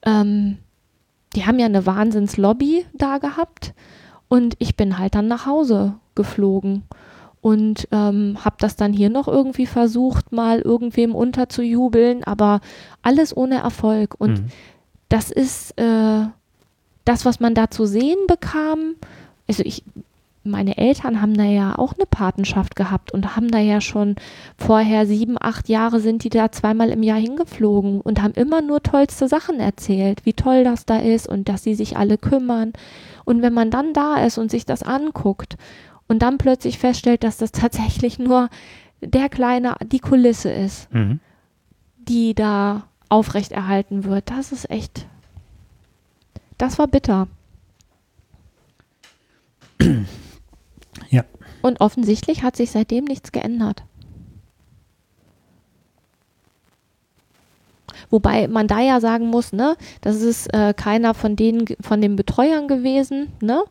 [0.05, 0.59] ähm,
[1.35, 3.75] die haben ja eine Wahnsinnslobby da gehabt
[4.29, 6.83] und ich bin halt dann nach Hause geflogen
[7.41, 12.61] und ähm, habe das dann hier noch irgendwie versucht, mal irgendwem unterzujubeln, aber
[13.03, 14.15] alles ohne Erfolg.
[14.19, 14.51] Und mhm
[15.15, 16.27] das ist äh,
[17.05, 18.97] das, was man da zu sehen bekam.
[19.47, 19.85] Also ich,
[20.43, 24.17] meine Eltern haben da ja auch eine Patenschaft gehabt und haben da ja schon
[24.59, 28.83] vorher sieben, acht Jahre sind die da zweimal im Jahr hingeflogen und haben immer nur
[28.83, 32.73] tollste Sachen erzählt, wie toll das da ist und dass sie sich alle kümmern.
[33.25, 35.57] Und wenn man dann da ist und sich das anguckt
[36.09, 38.49] und dann plötzlich feststellt, dass das tatsächlich nur
[39.01, 41.21] der kleine, die Kulisse ist, mhm.
[41.99, 44.31] die da aufrechterhalten wird.
[44.31, 45.07] Das ist echt,
[46.59, 47.29] das war bitter.
[51.11, 51.25] Ja.
[51.63, 53.85] Und offensichtlich hat sich seitdem nichts geändert.
[58.11, 62.17] Wobei man da ja sagen muss, ne, das ist äh, keiner von denen, von den
[62.17, 63.65] Betreuern gewesen, ne?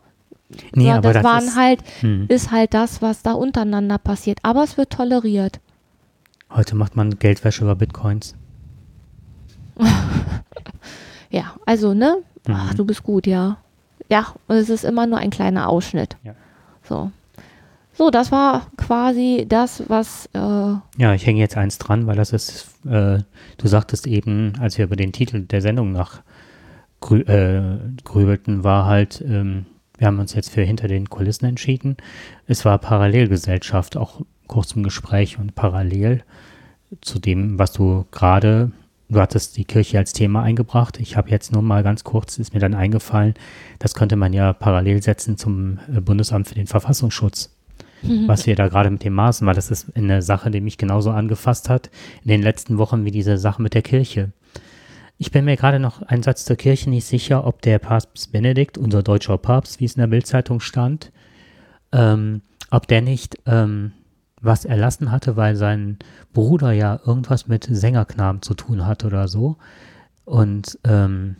[0.73, 2.25] Nee, ja, aber das, das waren ist, halt, hm.
[2.29, 4.39] ist halt das, was da untereinander passiert.
[4.43, 5.59] Aber es wird toleriert.
[6.49, 8.35] Heute macht man Geldwäsche über Bitcoins.
[11.29, 12.17] ja, also, ne?
[12.47, 12.53] Mhm.
[12.55, 13.57] Ach, du bist gut, ja.
[14.09, 16.17] Ja, und es ist immer nur ein kleiner Ausschnitt.
[16.23, 16.35] Ja.
[16.83, 17.11] So.
[17.95, 20.27] So, das war quasi das, was.
[20.33, 23.19] Äh ja, ich hänge jetzt eins dran, weil das ist, äh,
[23.57, 26.21] du sagtest eben, als wir über den Titel der Sendung nach
[27.01, 29.67] grü äh, grübelten, war halt, ähm,
[30.03, 31.95] wir haben uns jetzt für hinter den Kulissen entschieden.
[32.45, 36.23] Es war Parallelgesellschaft, auch kurz im Gespräch und parallel
[36.99, 38.73] zu dem, was du gerade
[39.09, 40.99] Du hattest die Kirche als Thema eingebracht.
[40.99, 43.35] Ich habe jetzt nur mal ganz kurz, ist mir dann eingefallen,
[43.77, 47.55] das könnte man ja parallel setzen zum äh, Bundesamt für den Verfassungsschutz,
[48.01, 48.27] mhm.
[48.27, 51.11] was wir da gerade mit dem Maßen, weil das ist eine Sache, die mich genauso
[51.11, 51.91] angefasst hat
[52.23, 54.31] in den letzten Wochen wie diese Sache mit der Kirche.
[55.17, 58.77] Ich bin mir gerade noch ein Satz zur Kirche nicht sicher, ob der Papst Benedikt,
[58.77, 61.11] unser deutscher Papst, wie es in der Bildzeitung stand,
[61.91, 63.93] ähm, ob der nicht ähm,
[64.41, 65.97] was erlassen hatte, weil sein
[66.33, 69.57] Bruder ja irgendwas mit Sängerknaben zu tun hat oder so.
[70.25, 71.37] Und ähm,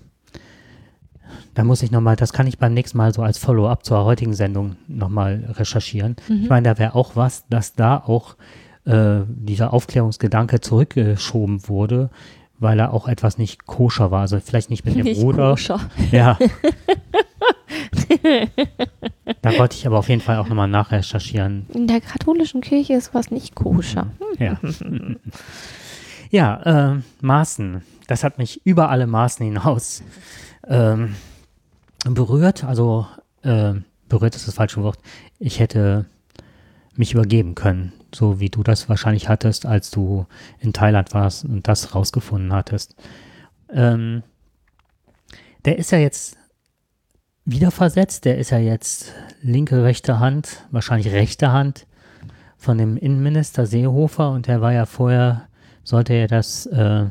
[1.54, 4.34] da muss ich nochmal, das kann ich beim nächsten Mal so als Follow-up zur heutigen
[4.34, 6.16] Sendung nochmal recherchieren.
[6.28, 6.44] Mhm.
[6.44, 8.36] Ich meine, da wäre auch was, dass da auch
[8.86, 12.10] äh, dieser Aufklärungsgedanke zurückgeschoben wurde,
[12.60, 14.22] weil er auch etwas nicht koscher war.
[14.22, 15.52] Also vielleicht nicht mit dem Nicht Bruder.
[15.52, 15.80] koscher.
[16.12, 16.38] Ja.
[19.42, 21.66] da wollte ich aber auf jeden Fall auch nochmal nachrecherchieren.
[21.74, 24.08] In der katholischen Kirche ist was nicht koscher.
[24.40, 24.60] Ja,
[26.30, 27.82] ja äh, Maßen.
[28.08, 30.04] Das hat mich über alle Maßen hinaus
[30.68, 31.16] ähm,
[32.06, 32.64] berührt.
[32.64, 33.08] Also
[33.44, 33.74] äh,
[34.10, 35.00] berührt ist das falsche Wort.
[35.40, 36.06] Ich hätte
[36.96, 40.26] mich übergeben können, so wie du das wahrscheinlich hattest, als du
[40.60, 42.96] in Thailand warst und das rausgefunden hattest.
[43.72, 44.24] Ähm,
[45.66, 46.38] der ist ja jetzt
[47.46, 48.26] wieder versetzt.
[48.26, 51.88] Der ist ja jetzt linke, rechte Hand, wahrscheinlich rechte Hand
[52.58, 55.48] von dem Innenminister Seehofer und der war ja vorher,
[55.84, 57.06] sollte er das äh,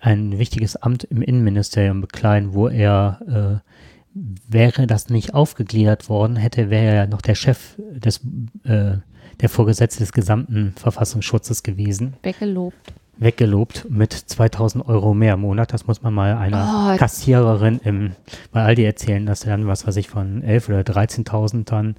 [0.00, 3.70] ein wichtiges Amt im Innenministerium bekleiden, wo er äh,
[4.12, 8.20] wäre das nicht aufgegliedert worden, hätte wäre er ja noch der Chef des
[8.64, 8.96] äh,
[9.40, 12.92] der Vorgesetzte des gesamten Verfassungsschutzes gewesen, Weggelobt.
[13.18, 15.72] weggelobt mit 2000 Euro mehr im Monat.
[15.72, 16.96] Das muss man mal einer Oh.
[16.98, 18.12] Kassiererin im,
[18.52, 21.96] bei Aldi erzählen, dass er dann, was weiß ich, von 11 oder 13.000 dann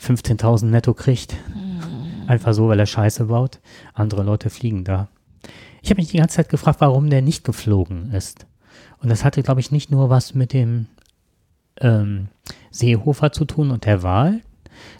[0.00, 1.36] 15.000 netto kriegt.
[2.26, 3.60] Einfach so, weil er Scheiße baut.
[3.92, 5.08] Andere Leute fliegen da.
[5.82, 8.46] Ich habe mich die ganze Zeit gefragt, warum der nicht geflogen ist.
[9.02, 10.86] Und das hatte, glaube ich, nicht nur was mit dem
[11.80, 12.28] ähm,
[12.70, 14.40] Seehofer zu tun und der Wahl,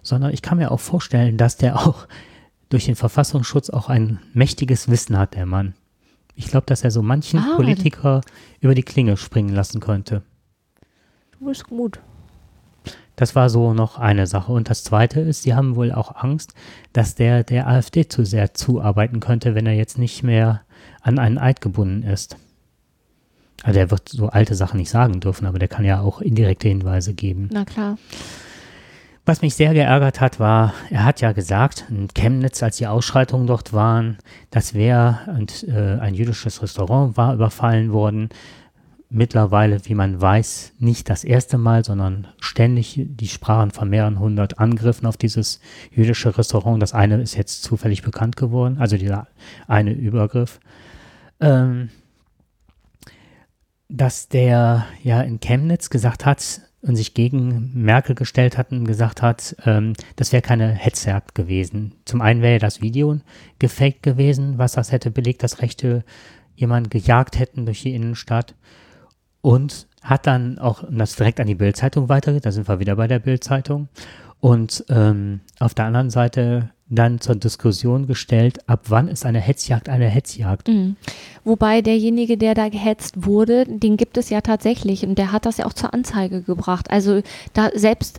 [0.03, 2.07] sondern ich kann mir auch vorstellen, dass der auch
[2.69, 5.75] durch den Verfassungsschutz auch ein mächtiges Wissen hat, der Mann.
[6.37, 8.21] Ich glaube, dass er so manchen Ah, Politiker
[8.61, 10.23] über die Klinge springen lassen könnte.
[11.39, 12.01] Du bist gut.
[13.17, 14.53] Das war so noch eine Sache.
[14.53, 16.55] Und das Zweite ist, sie haben wohl auch Angst,
[16.95, 20.63] dass der der AfD zu sehr zuarbeiten könnte, wenn er jetzt nicht mehr
[21.03, 22.37] an einen Eid gebunden ist.
[23.63, 26.69] Also der wird so alte Sachen nicht sagen dürfen, aber der kann ja auch indirekte
[26.69, 27.51] Hinweise geben.
[27.53, 27.99] Na klar.
[29.31, 33.47] Was mich sehr geärgert hat, war, er hat ja gesagt, in Chemnitz, als die Ausschreitungen
[33.47, 34.19] dort waren,
[34.51, 38.31] das wäre und, äh, ein jüdisches Restaurant war überfallen worden.
[39.09, 44.59] Mittlerweile, wie man weiß, nicht das erste Mal, sondern ständig die sprachen von mehreren hundert
[44.59, 45.61] Angriffen auf dieses
[45.93, 46.83] jüdische Restaurant.
[46.83, 49.29] Das eine ist jetzt zufällig bekannt geworden, also dieser
[49.69, 50.59] eine Übergriff.
[51.39, 51.91] Ähm,
[53.89, 59.23] dass der ja in Chemnitz gesagt hat und sich gegen Merkel gestellt hat und gesagt
[59.23, 61.95] hat, ähm, das wäre keine Hetzjagd gewesen.
[62.05, 63.19] Zum einen wäre das Video
[63.59, 66.05] gefaked gewesen, was das hätte belegt, dass Rechte
[66.55, 68.55] jemanden gejagt hätten durch die Innenstadt
[69.43, 73.07] und hat dann auch das direkt an die Bildzeitung weitergeht, da sind wir wieder bei
[73.07, 73.89] der Bildzeitung
[74.41, 79.89] und ähm, auf der anderen Seite dann zur Diskussion gestellt, ab wann ist eine Hetzjagd
[79.89, 80.69] eine Hetzjagd?
[80.69, 80.97] Mhm.
[81.45, 85.59] Wobei derjenige, der da gehetzt wurde, den gibt es ja tatsächlich und der hat das
[85.59, 86.91] ja auch zur Anzeige gebracht.
[86.91, 87.23] Also
[87.53, 88.19] da selbst,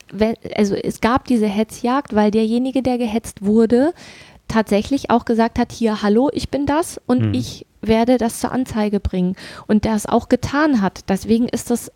[0.56, 3.94] also es gab diese Hetzjagd, weil derjenige, der gehetzt wurde,
[4.48, 7.34] tatsächlich auch gesagt hat, hier, hallo, ich bin das und Mhm.
[7.34, 9.36] ich werde das zur Anzeige bringen.
[9.68, 11.10] Und der es auch getan hat.
[11.10, 11.92] Deswegen ist das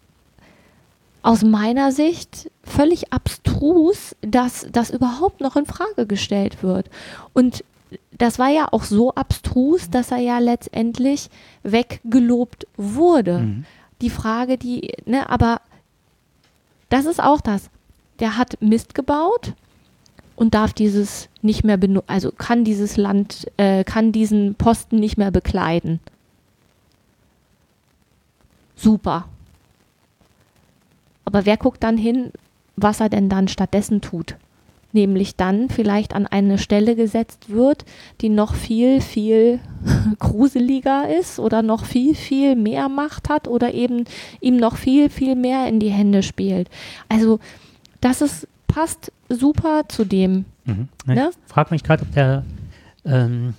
[1.26, 6.92] aus meiner Sicht völlig abstrus, dass das überhaupt noch in Frage gestellt wird.
[7.34, 7.64] Und
[8.12, 11.32] das war ja auch so abstrus, dass er ja letztendlich
[11.64, 13.40] weggelobt wurde.
[13.40, 13.66] Mhm.
[14.02, 15.62] Die Frage, die, ne, aber
[16.90, 17.72] das ist auch das.
[18.20, 19.54] Der hat Mist gebaut
[20.36, 25.18] und darf dieses nicht mehr benutzen, also kann dieses Land, äh, kann diesen Posten nicht
[25.18, 26.00] mehr bekleiden.
[28.76, 29.28] Super.
[31.26, 32.32] Aber wer guckt dann hin,
[32.76, 34.36] was er denn dann stattdessen tut?
[34.94, 37.84] Nämlich dann vielleicht an eine Stelle gesetzt wird,
[38.22, 39.60] die noch viel, viel
[40.20, 44.06] gruseliger ist oder noch viel, viel mehr Macht hat oder eben
[44.40, 46.70] ihm noch viel, viel mehr in die Hände spielt.
[47.10, 47.40] Also
[48.00, 50.46] das ist, passt super zu dem.
[50.64, 50.88] Mhm.
[51.06, 51.32] Ne?
[51.46, 52.46] Ich frage mich gerade, ob der
[53.04, 53.54] ähm,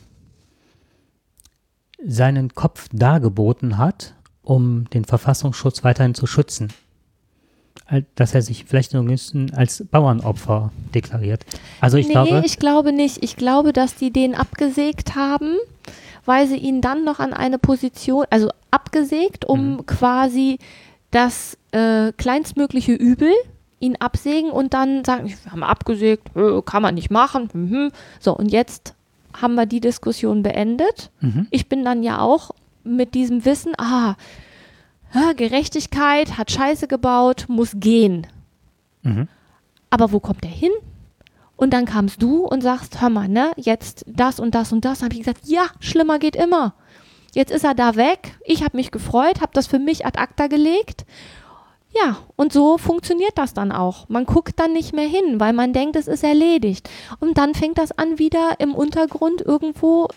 [2.05, 6.73] seinen Kopf dargeboten hat, um den Verfassungsschutz weiterhin zu schützen.
[8.17, 11.45] Dass er sich vielleicht nur ein bisschen als Bauernopfer deklariert.
[11.81, 13.23] Also ich nee, glaube, ich glaube nicht.
[13.23, 15.57] Ich glaube, dass die den abgesägt haben,
[16.25, 19.87] weil sie ihn dann noch an eine Position, also abgesägt, um Mhm.
[19.87, 20.59] quasi
[21.13, 23.31] das äh, kleinstmögliche Übel
[23.79, 27.49] ihn absägen und dann sagen, wir haben abgesägt, äh, kann man nicht machen.
[27.53, 27.93] Mhm.
[28.21, 28.95] So, und jetzt
[29.41, 31.11] haben wir die Diskussion beendet.
[31.21, 31.47] mhm.
[31.51, 32.51] Ich bin dann ja auch
[32.85, 34.15] mit diesem Wissen, ah,
[35.37, 38.27] Gerechtigkeit, hat Scheiße gebaut, muss gehen.
[39.03, 39.29] Mhm.
[39.91, 40.73] Aber wo kommt der hin?
[41.57, 45.03] Und dann kamst du und sagst, hör mal, ne, jetzt das und das und das.
[45.03, 46.75] Habe ich gesagt, ja, schlimmer geht immer.
[47.35, 48.39] Jetzt ist er da weg.
[48.45, 51.07] Ich habe mich gefreut, habe das für mich ad acta gelegt.
[51.95, 54.09] Ja, und so funktioniert das dann auch.
[54.09, 56.91] Man guckt dann nicht mehr hin, weil man denkt, es ist erledigt.
[57.21, 60.09] Und dann fängt das an, wieder im Untergrund irgendwo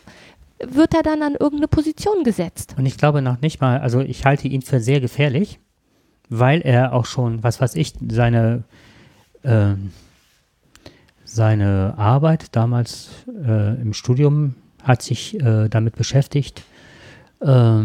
[0.65, 2.75] wird er dann an irgendeine Position gesetzt.
[2.77, 5.59] Und ich glaube noch nicht mal, also ich halte ihn für sehr gefährlich,
[6.29, 8.63] weil er auch schon, was weiß ich, seine,
[9.43, 9.73] äh,
[11.23, 16.63] seine Arbeit damals äh, im Studium hat sich äh, damit beschäftigt,
[17.41, 17.83] äh,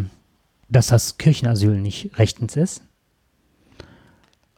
[0.69, 2.83] dass das Kirchenasyl nicht rechtens ist.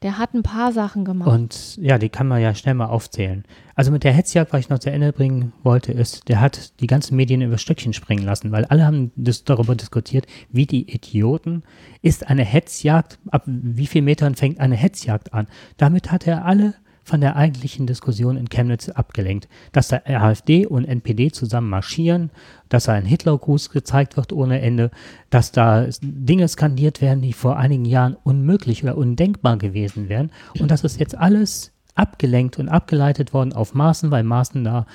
[0.02, 1.28] Der hat ein paar Sachen gemacht.
[1.28, 3.44] Und ja, die kann man ja schnell mal aufzählen.
[3.74, 6.87] Also mit der Hetzjagd, was ich noch zu Ende bringen wollte, ist, der hat die
[6.87, 11.62] ganzen Medien über Stöckchen springen lassen, weil alle haben das darüber diskutiert, wie die Idioten,
[12.02, 15.46] ist eine Hetzjagd, ab wie viel Metern fängt eine Hetzjagd an?
[15.78, 16.74] Damit hat er alle
[17.07, 19.49] von der eigentlichen Diskussion in Chemnitz abgelenkt.
[19.71, 22.31] Dass da AfD und NPD zusammen marschieren,
[22.69, 24.90] dass da ein Hitlergruß gezeigt wird ohne Ende,
[25.31, 30.33] dass da Dinge skandiert werden, die vor einigen Jahren unmöglich oder undenkbar gewesen wären.
[30.59, 34.87] Und das ist jetzt alles abgelenkt und abgeleitet worden auf Maßen, weil Maßen da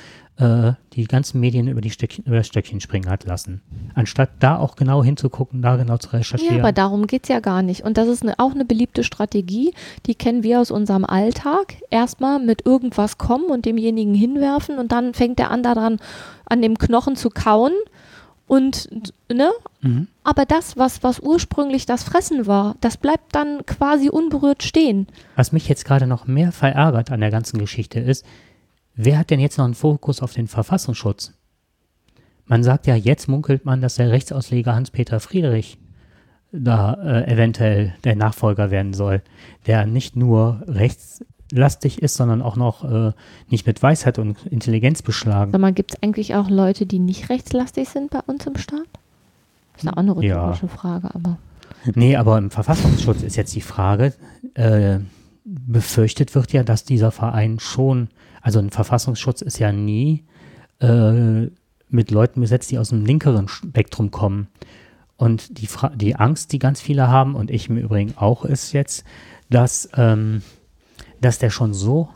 [0.41, 3.61] äh, die ganzen Medien über, die Stöckchen, über das Stöckchen springen hat lassen.
[3.93, 6.57] Anstatt da auch genau hinzugucken, da genau zu recherchieren.
[6.57, 7.83] Ja, aber darum geht es ja gar nicht.
[7.83, 9.73] Und das ist eine, auch eine beliebte Strategie,
[10.07, 11.75] die kennen wir aus unserem Alltag.
[11.91, 15.99] Erstmal mit irgendwas kommen und demjenigen hinwerfen und dann fängt der an daran,
[16.45, 17.73] an dem Knochen zu kauen.
[18.47, 18.89] Und,
[19.31, 19.51] ne?
[19.81, 20.07] Mhm.
[20.23, 25.07] Aber das, was, was ursprünglich das Fressen war, das bleibt dann quasi unberührt stehen.
[25.35, 28.25] Was mich jetzt gerade noch mehr verärgert an der ganzen Geschichte ist,
[28.95, 31.33] wer hat denn jetzt noch einen Fokus auf den Verfassungsschutz?
[32.45, 35.77] Man sagt ja, jetzt munkelt man, dass der Rechtsausleger Hans-Peter Friedrich
[36.51, 39.21] da äh, eventuell der Nachfolger werden soll,
[39.67, 43.13] der nicht nur rechtslastig ist, sondern auch noch äh,
[43.49, 45.51] nicht mit Weisheit und Intelligenz beschlagen.
[45.53, 48.87] Sag mal, gibt es eigentlich auch Leute, die nicht rechtslastig sind bei uns im Staat?
[49.73, 50.41] Das ist eine Ja.
[50.49, 51.37] rhetorische Frage, aber.
[51.95, 54.13] Nee, aber im Verfassungsschutz ist jetzt die Frage,
[54.55, 54.99] äh,
[55.45, 58.09] befürchtet wird ja, dass dieser Verein schon,
[58.41, 60.25] also ein Verfassungsschutz ist ja nie
[60.79, 61.47] äh,
[61.89, 64.47] mit Leuten besetzt, die aus dem linkeren Spektrum kommen.
[65.17, 68.71] Und die, Fra die Angst, die ganz viele haben, und ich im Übrigen auch, ist
[68.71, 69.05] jetzt,
[69.49, 70.41] dass, ähm,
[71.19, 72.09] dass der schon so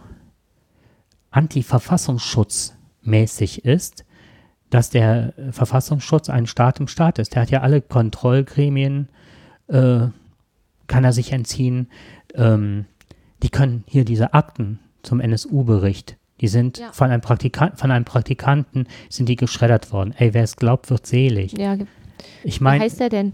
[1.29, 4.05] antiverfassungsschutzmäßig ist,
[4.69, 7.35] dass der Verfassungsschutz ein Staat im Staat ist.
[7.35, 9.09] Der hat ja alle Kontrollgremien,
[9.67, 10.07] äh,
[10.87, 11.89] kann er sich entziehen.
[12.33, 12.85] Ähm,
[13.43, 16.91] die können hier diese Akten zum NSU-Bericht, die sind Ja.
[16.91, 20.13] von, einem von einem Praktikanten, sind die geschreddert worden.
[20.17, 21.57] Ey, wer es glaubt, wird selig.
[21.57, 21.77] Ja,
[22.43, 23.33] Ich wie meine, heißt der denn?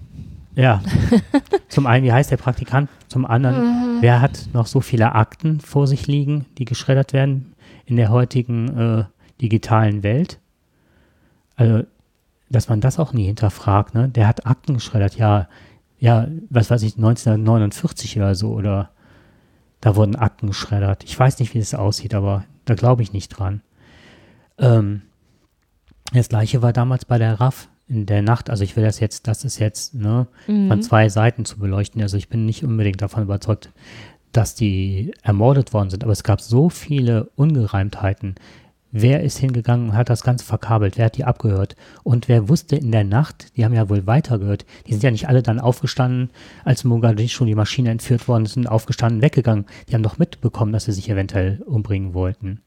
[0.55, 0.81] ja.
[1.69, 2.89] zum einen, wie heißt der Praktikant?
[3.07, 7.53] Zum anderen, wer hat noch so viele Akten vor sich liegen, die geschreddert werden
[7.85, 9.03] in der heutigen äh,
[9.41, 10.39] digitalen Welt?
[11.55, 11.83] Also,
[12.49, 14.09] dass man das auch nie hinterfragt, ne?
[14.09, 15.47] Der hat Akten geschreddert, ja,
[15.99, 18.89] ja, was weiß ich, 1949 oder so, oder
[19.81, 21.03] da wurden Akten geschreddert.
[21.03, 23.61] Ich weiß nicht, wie das aussieht, aber da glaube ich nicht dran.
[24.57, 25.01] Ähm,
[26.13, 28.49] das gleiche war damals bei der RAF in der Nacht.
[28.49, 30.67] Also ich will das jetzt, das ist jetzt ne, Mhm.
[30.67, 32.01] von zwei Seiten zu beleuchten.
[32.01, 33.69] Also ich bin nicht unbedingt davon überzeugt,
[34.31, 36.03] dass die ermordet worden sind.
[36.03, 38.35] Aber es gab so viele Ungereimtheiten.
[38.93, 40.97] Wer ist hingegangen und hat das Ganze verkabelt?
[40.97, 41.77] Wer hat die abgehört?
[42.03, 45.29] Und wer wusste in der Nacht, die haben ja wohl weitergehört, die sind ja nicht
[45.29, 46.29] alle dann aufgestanden,
[46.65, 49.65] als Mogadischu die Maschine entführt worden ist, sind aufgestanden, weggegangen.
[49.87, 52.61] Die haben doch mitbekommen, dass sie sich eventuell umbringen wollten.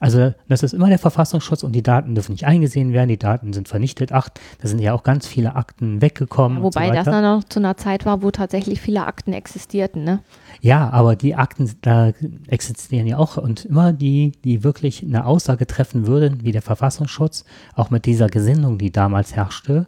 [0.00, 3.52] Also das ist immer der Verfassungsschutz und die Daten dürfen nicht eingesehen werden, die Daten
[3.52, 4.12] sind vernichtet.
[4.12, 4.28] Ach,
[4.60, 6.58] da sind ja auch ganz viele Akten weggekommen.
[6.58, 10.04] und Wobei so das dann noch zu einer Zeit war, wo tatsächlich viele Akten existierten,
[10.04, 10.20] ne?
[10.60, 12.12] Ja, aber die Akten, da
[12.48, 17.44] existieren ja auch und immer die, die wirklich eine Aussage treffen würden, wie der Verfassungsschutz,
[17.74, 19.86] auch mit dieser Gesinnung, die damals herrschte,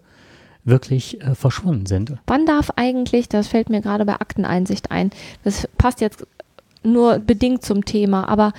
[0.65, 2.15] wirklich äh, verschwunden sind.
[2.27, 5.11] Wann darf eigentlich, das fällt mir gerade bei Akteneinsicht ein,
[5.45, 6.27] das passt jetzt
[6.83, 8.53] nur bedingt zum Thema, aber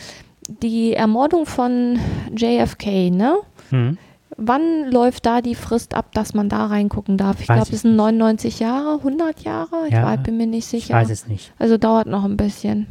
[0.61, 1.99] die Ermordung von
[2.35, 3.37] JFK, ne?
[3.69, 3.97] Hm.
[4.39, 7.39] Wann läuft da die Frist ab, dass man da reingucken darf?
[7.39, 9.87] Ich glaube, ich es sind 99 Jahre, 100 Jahre?
[9.87, 10.93] Ich Ja, weiß, bin mir nicht Ich sicher.
[10.93, 11.53] weiß es nicht.
[11.57, 12.85] Also dauert noch ein bisschen.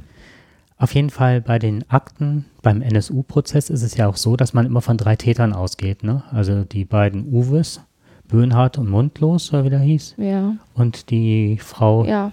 [0.79, 4.67] Auf jeden Fall bei den Akten, beim NSU-Prozess ist es ja auch so, dass man
[4.67, 6.03] immer von drei Tätern ausgeht.
[6.03, 6.23] Ne?
[6.33, 7.81] Also die beiden Uwes,
[8.29, 12.33] Böhnhardt und Mundlos, oder wie der hieß, Ja, und die Frau, ja,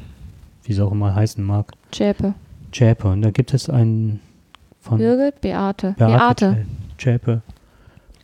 [0.64, 2.34] wie sie auch immer heißen mag, Zschäpe.
[2.72, 3.08] Zschäpe.
[3.10, 4.20] Und da gibt es einen
[4.84, 5.96] von Birgit, Beate.
[5.98, 6.66] Beate Beate.
[6.98, 7.42] Zschäpe.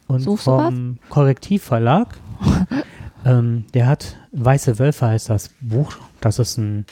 [0.07, 2.17] Und Suchst vom Korrektivverlag
[3.25, 5.97] Ähm, der hat Weiße Wölfe heißt das Buch.
[6.21, 6.85] Das ist ein,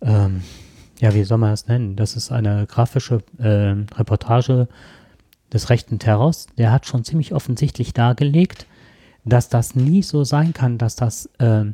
[0.00, 0.42] ähm,
[0.98, 1.96] ja, wie soll man das nennen?
[1.96, 4.68] Das ist eine grafische äh, Reportage
[5.52, 6.46] des rechten Terrors.
[6.56, 8.66] Der hat schon ziemlich offensichtlich dargelegt,
[9.24, 11.64] dass das nie so sein kann, dass das äh,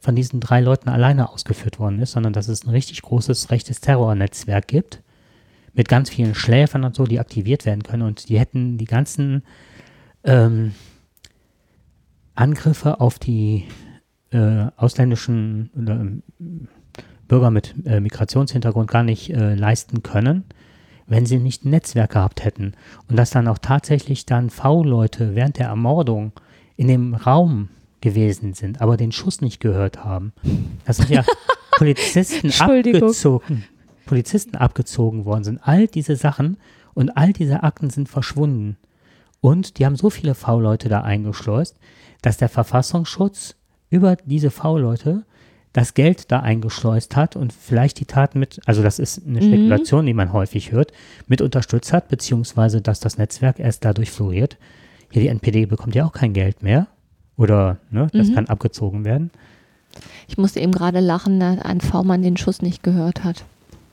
[0.00, 3.80] von diesen drei Leuten alleine ausgeführt worden ist, sondern dass es ein richtig großes rechtes
[3.80, 5.01] Terrornetzwerk gibt
[5.74, 9.42] mit ganz vielen Schläfern und so, die aktiviert werden können und die hätten die ganzen
[10.24, 10.72] ähm,
[12.34, 13.64] Angriffe auf die
[14.30, 16.42] äh, ausländischen äh,
[17.28, 20.44] Bürger mit äh, Migrationshintergrund gar nicht äh, leisten können,
[21.06, 22.72] wenn sie nicht ein Netzwerk gehabt hätten.
[23.08, 26.32] Und dass dann auch tatsächlich dann V-Leute während der Ermordung
[26.76, 27.68] in dem Raum
[28.00, 30.32] gewesen sind, aber den Schuss nicht gehört haben.
[30.84, 31.24] Das sind ja
[31.76, 33.64] Polizisten abgezogen,
[34.06, 35.60] Polizisten abgezogen worden sind.
[35.62, 36.56] All diese Sachen
[36.94, 38.76] und all diese Akten sind verschwunden.
[39.40, 41.76] Und die haben so viele V-Leute da eingeschleust,
[42.22, 43.56] dass der Verfassungsschutz
[43.90, 45.24] über diese V-Leute
[45.72, 49.44] das Geld da eingeschleust hat und vielleicht die Taten mit, also das ist eine Mhm.
[49.44, 50.92] Spekulation, die man häufig hört,
[51.28, 54.58] mit unterstützt hat, beziehungsweise dass das Netzwerk erst dadurch floriert.
[55.10, 56.88] Hier die NPD bekommt ja auch kein Geld mehr.
[57.38, 58.34] Oder ne, das Mhm.
[58.34, 59.30] kann abgezogen werden.
[60.28, 63.44] Ich musste eben gerade lachen, da ein V-Mann den Schuss nicht gehört hat.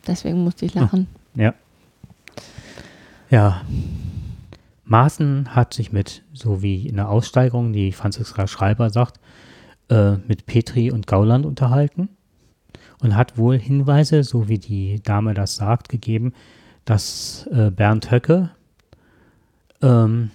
[0.08, 1.08] Deswegen musste ich lachen.
[1.36, 1.54] Ja.
[3.30, 3.62] Ja.
[4.86, 9.20] Maaßen hat sich mit, so wie in der Aussteigerung, die Franziska Schreiber sagt,
[9.90, 12.10] äh, mit Petri und Gauland unterhalten
[13.02, 16.34] und hat wohl Hinweise, so wie die Dame das sagt, gegeben,
[16.86, 18.50] dass äh, Bernd Höcke,
[19.82, 20.32] ähm,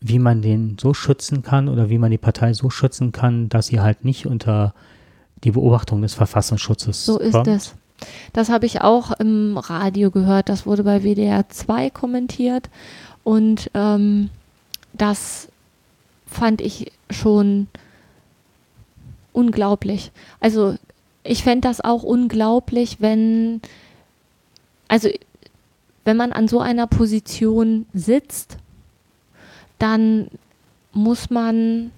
[0.00, 3.68] wie man den so schützen kann oder wie man die Partei so schützen kann, dass
[3.68, 4.74] sie halt nicht unter
[5.44, 7.46] die Beobachtung des Verfassungsschutzes So ist kommt.
[7.48, 7.74] es.
[8.32, 10.48] Das habe ich auch im Radio gehört.
[10.48, 12.68] Das wurde bei WDR 2 kommentiert.
[13.24, 14.30] Und ähm,
[14.92, 15.48] das
[16.26, 17.68] fand ich schon
[19.32, 20.12] unglaublich.
[20.40, 20.76] Also
[21.24, 23.60] ich fände das auch unglaublich, wenn,
[24.88, 25.08] also
[26.04, 28.56] wenn man an so einer Position sitzt,
[29.78, 30.28] dann
[30.92, 31.92] muss man,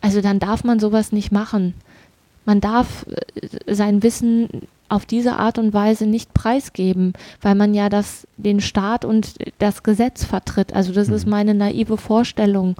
[0.00, 1.74] also dann darf man sowas nicht machen.
[2.44, 4.48] Man darf äh, sein Wissen
[4.88, 9.82] auf diese Art und Weise nicht preisgeben, weil man ja das, den Staat und das
[9.82, 10.72] Gesetz vertritt.
[10.74, 11.30] Also das ist Mhm.
[11.30, 12.76] meine naive Vorstellung,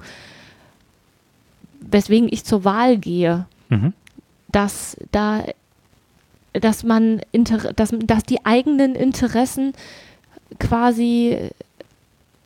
[1.81, 3.93] weswegen ich zur Wahl gehe, Mhm.
[4.51, 5.43] dass da,
[6.53, 9.73] dass man, Inter dass, dass die eigenen Interessen
[10.59, 11.49] quasi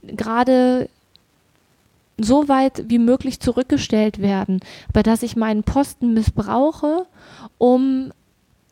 [0.03, 0.89] gerade
[2.18, 7.05] so weit wie möglich zurückgestellt werden, aber dass ich meinen Posten missbrauche,
[7.57, 8.12] um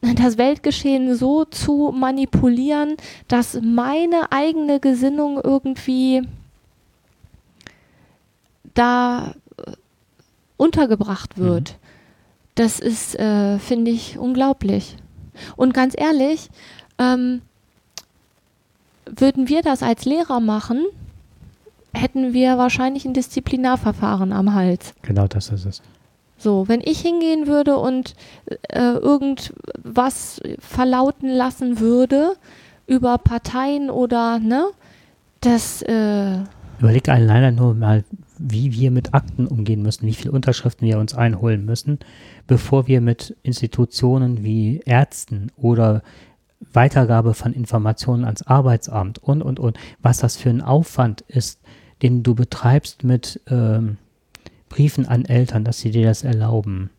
[0.01, 2.95] das Weltgeschehen so zu manipulieren,
[3.27, 6.21] dass meine eigene Gesinnung irgendwie
[8.73, 9.71] da äh,
[10.57, 11.77] untergebracht wird.
[12.55, 14.97] Das ist, äh, finde ich, unglaublich.
[15.55, 16.49] Und ganz ehrlich,
[16.97, 17.41] ähm,
[19.05, 20.85] würden wir das als Lehrer machen,
[21.93, 24.93] hätten wir wahrscheinlich ein Disziplinarverfahren am Hals.
[25.01, 25.81] Genau das ist es.
[26.37, 28.15] So, wenn ich hingehen würde und
[28.69, 32.33] äh, irgendwas verlauten lassen würde
[32.85, 34.67] über Parteien oder, ne,
[35.41, 36.39] das, äh,
[36.79, 38.03] Überleg alleine nur mal,
[38.37, 41.97] wie wir mit Akten umgehen müssen, wie viele Unterschriften wir uns einholen müssen,
[42.45, 46.03] bevor wir mit Institutionen wie Ärzten oder
[46.59, 51.61] Weitergabe von Informationen ans Arbeitsamt und, und, und, was das für ein Aufwand ist,
[52.01, 53.97] den du betreibst mit ähm,
[54.69, 56.89] Briefen an Eltern, dass sie dir das erlauben,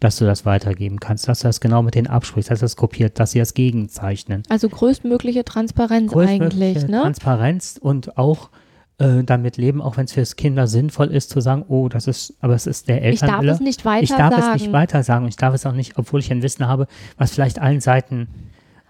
[0.00, 2.76] dass du das weitergeben kannst, dass du das genau mit denen absprichst, dass du das
[2.76, 4.42] kopiert, dass sie das gegenzeichnen.
[4.48, 7.00] also größtmögliche Transparenz größtmögliche eigentlich, ne?
[7.00, 8.50] Transparenz und auch
[8.98, 12.34] äh, damit leben, auch wenn es für Kinder sinnvoll ist, zu sagen, oh, das ist,
[12.40, 14.54] aber es ist der Ich darf es nicht weiter ich darf sagen.
[14.54, 16.86] es nicht weiter sagen und ich darf es auch nicht, obwohl ich ein Wissen habe,
[17.16, 18.28] was vielleicht allen Seiten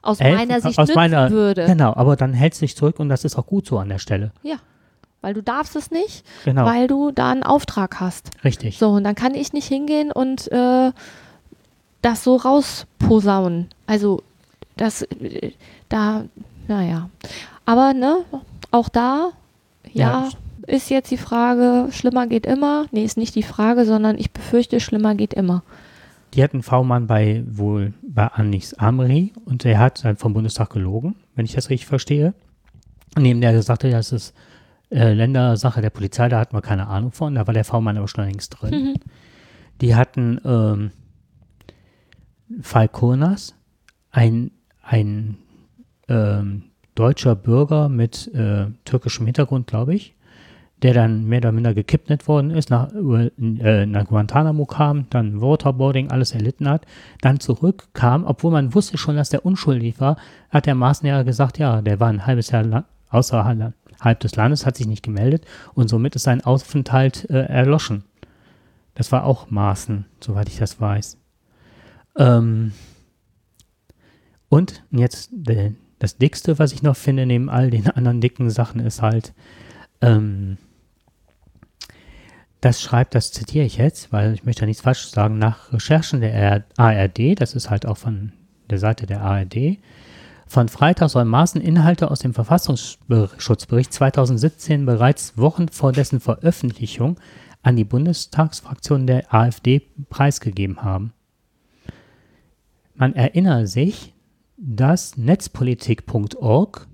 [0.03, 1.67] Aus helfen meiner Sicht aus meiner, würde.
[1.67, 3.99] Genau, aber dann hältst du dich zurück und das ist auch gut so an der
[3.99, 4.33] Stelle.
[4.43, 4.57] Ja,
[5.25, 8.31] weil du darfst es nicht, Genau, weil du da einen Auftrag hast.
[8.45, 8.79] richtig.
[8.79, 10.93] So, und dann kann ich nicht hingehen und äh,
[12.03, 13.69] das so rausposaunen.
[13.87, 14.23] Also,
[14.77, 15.53] das, äh,
[15.89, 16.25] da,
[16.69, 17.09] naja.
[17.65, 18.19] Aber, ne,
[18.71, 19.31] auch da,
[19.93, 20.29] ja, Ja.
[20.67, 22.87] ist jetzt die Frage, schlimmer geht immer.
[22.91, 25.63] Nee, ist nicht die Frage, sondern ich befürchte, schlimmer geht immer.
[26.35, 31.15] Die hatten V-Mann bei wohl bei Anis Amri und der hat dann vom Bundestag gelogen,
[31.37, 32.35] wenn ich das richtig verstehe.
[33.17, 34.35] Neben der gesagt hat, das ist
[34.91, 38.09] äh, Ländersache der Polizei, da hatten wir keine Ahnung von, da war der V-Mann aber
[38.09, 38.75] schon längst drin.
[38.75, 38.95] Mhm.
[39.81, 40.91] Die hatten ähm,
[42.61, 43.55] Falconas,
[44.11, 45.37] ein, ein
[46.09, 46.65] ähm,
[46.95, 50.15] deutscher Bürger mit äh, türkischem Hintergrund, glaube ich,
[50.83, 56.11] der dann mehr oder minder gekidnappt worden ist, nach, äh, nach Guantanamo kam, dann Waterboarding,
[56.11, 56.87] alles erlitten hat,
[57.21, 60.17] dann zurückkam, obwohl man wusste schon, dass der unschuldig war,
[60.51, 62.87] hat der ja gesagt, ja, der war ein halbes Jahr
[64.05, 68.05] außerhalb des Landes, hat sich nicht gemeldet und somit ist sein Aufenthalt äh, erloschen.
[68.95, 71.17] Das war auch Maaßen, soweit ich das weiß.
[72.19, 72.73] Ähm
[74.49, 78.81] und jetzt äh, das Dickste, was ich noch finde, neben all den anderen dicken Sachen,
[78.81, 79.33] ist halt,
[80.03, 80.59] ähm,
[82.61, 86.21] das schreibt, das zitiere ich jetzt, weil ich möchte ja nichts falsch sagen, nach Recherchen
[86.21, 88.33] der ARD, das ist halt auch von
[88.71, 89.79] der Seite der ARD,
[90.55, 97.19] von Freitag sollen Maßen Inhalte aus dem Verfassungsschutzbericht 2017 bereits Wochen vor dessen Veröffentlichung
[97.63, 101.13] an die Bundestagsfraktion der AfD preisgegeben haben.
[102.95, 104.15] Man erinnere sich,
[104.57, 106.87] dass netzpolitik.org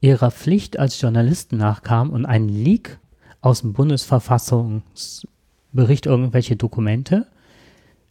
[0.00, 3.00] ihrer Pflicht als Journalisten nachkam und einen Leak
[3.40, 7.26] aus dem Bundesverfassungsbericht irgendwelche Dokumente,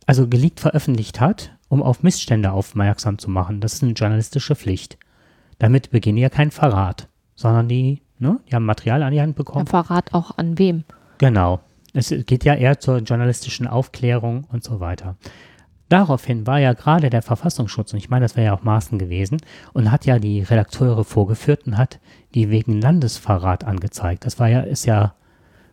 [0.05, 3.61] also geleakt veröffentlicht hat, um auf Missstände aufmerksam zu machen.
[3.61, 4.97] Das ist eine journalistische Pflicht.
[5.59, 9.65] Damit beginnen ja kein Verrat, sondern die, ne, die haben Material an die Hand bekommen.
[9.65, 10.83] Ja, Verrat auch an wem?
[11.17, 11.61] Genau.
[11.93, 15.15] Es geht ja eher zur journalistischen Aufklärung und so weiter.
[15.87, 19.37] Daraufhin war ja gerade der Verfassungsschutz, und ich meine, das wäre ja auch Maßen gewesen,
[19.73, 21.99] und hat ja die Redakteure vorgeführt und hat
[22.33, 24.25] die wegen Landesverrat angezeigt.
[24.25, 25.13] Das war ja, ist ja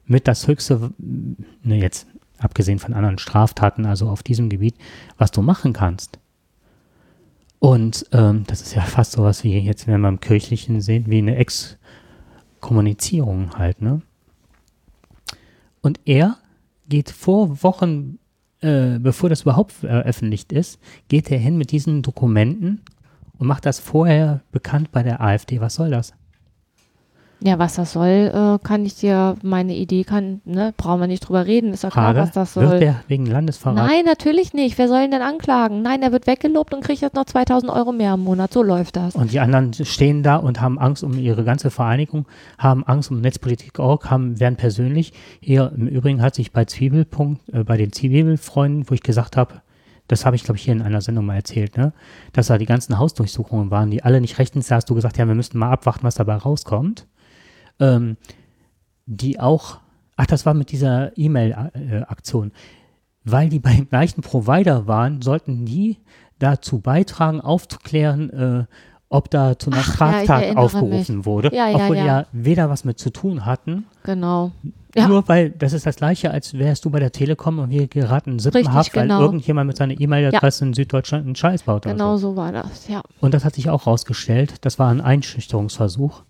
[0.04, 2.06] mit das höchste, ne, jetzt
[2.44, 4.76] abgesehen von anderen Straftaten, also auf diesem Gebiet,
[5.18, 6.18] was du machen kannst.
[7.58, 11.18] Und ähm, das ist ja fast sowas wie jetzt, wenn wir im Kirchlichen sehen, wie
[11.18, 14.02] eine Exkommunizierung halt, ne?
[15.80, 16.36] Und er
[16.88, 18.18] geht vor Wochen,
[18.60, 22.82] äh, bevor das überhaupt veröffentlicht ist, geht er hin mit diesen Dokumenten
[23.38, 25.60] und macht das vorher bekannt bei der AfD.
[25.60, 26.14] Was soll das?
[27.44, 31.26] Ja, was das soll, äh, kann ich dir, meine Idee kann, ne, brauchen wir nicht
[31.26, 32.70] drüber reden, ist ja klar, was das soll.
[32.70, 33.76] Wird der wegen Landesverrat?
[33.76, 34.78] Nein, natürlich nicht.
[34.78, 35.82] Wer soll ihn denn anklagen?
[35.82, 38.52] Nein, er wird weggelobt und kriegt jetzt noch 2000 Euro mehr im Monat.
[38.52, 39.16] So läuft das.
[39.16, 42.26] Und die anderen stehen da und haben Angst um ihre ganze Vereinigung,
[42.58, 45.12] haben Angst um Netzpolitik.org, haben, werden persönlich.
[45.40, 49.62] Hier im Übrigen hat sich bei Zwiebelpunkt, äh, bei den Zwiebelfreunden, wo ich gesagt habe,
[50.06, 51.92] das habe ich, glaube ich, hier in einer Sendung mal erzählt, ne?
[52.32, 55.26] dass da die ganzen Hausdurchsuchungen waren, die alle nicht rechtens, da hast du gesagt, ja,
[55.26, 57.06] wir müssten mal abwarten, was dabei rauskommt
[57.82, 58.16] ähm,
[59.06, 59.78] die auch,
[60.16, 62.52] ach, das war mit dieser E-Mail-Aktion,
[63.24, 65.98] weil die beim gleichen Provider waren, sollten die
[66.38, 68.64] dazu beitragen, aufzuklären, äh,
[69.08, 71.26] ob da zu einer Straftat ja, aufgerufen mich.
[71.26, 72.02] wurde, ja, ja, obwohl ja.
[72.02, 73.84] die ja weder was mit zu tun hatten.
[74.04, 74.52] Genau.
[74.94, 78.38] Nur weil das ist das gleiche, als wärst du bei der Telekom und wir geraten
[78.38, 79.16] Sippenhaft, genau.
[79.16, 81.84] weil irgendjemand mit seiner E-Mail-Adresse in Süddeutschland einen Scheiß baut.
[81.84, 82.30] Genau so.
[82.30, 83.02] so war das, ja.
[83.20, 84.56] Und das hat sich auch rausgestellt.
[84.62, 86.22] Das war ein Einschüchterungsversuch.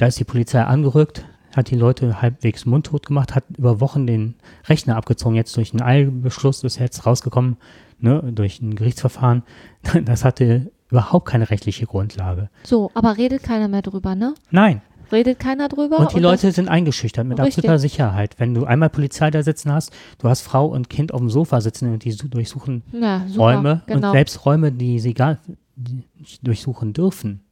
[0.00, 4.34] Da ist die Polizei angerückt, hat die Leute halbwegs mundtot gemacht, hat über Wochen den
[4.66, 5.36] Rechner abgezogen.
[5.36, 7.58] Jetzt durch einen Eilbeschluss ist jetzt rausgekommen,
[7.98, 9.42] ne, durch ein Gerichtsverfahren.
[10.06, 12.48] Das hatte überhaupt keine rechtliche Grundlage.
[12.62, 14.34] So, aber redet keiner mehr drüber, ne?
[14.50, 14.80] Nein.
[15.12, 15.98] Redet keiner drüber.
[15.98, 17.58] Und die das- Leute sind eingeschüchtert mit Richtig.
[17.58, 18.36] absoluter Sicherheit.
[18.38, 21.60] Wenn du einmal Polizei da sitzen hast, du hast Frau und Kind auf dem Sofa
[21.60, 24.06] sitzen und die su- durchsuchen ja, super, Räume genau.
[24.08, 25.36] und selbst Räume, die sie gar
[25.76, 27.42] die nicht durchsuchen dürfen.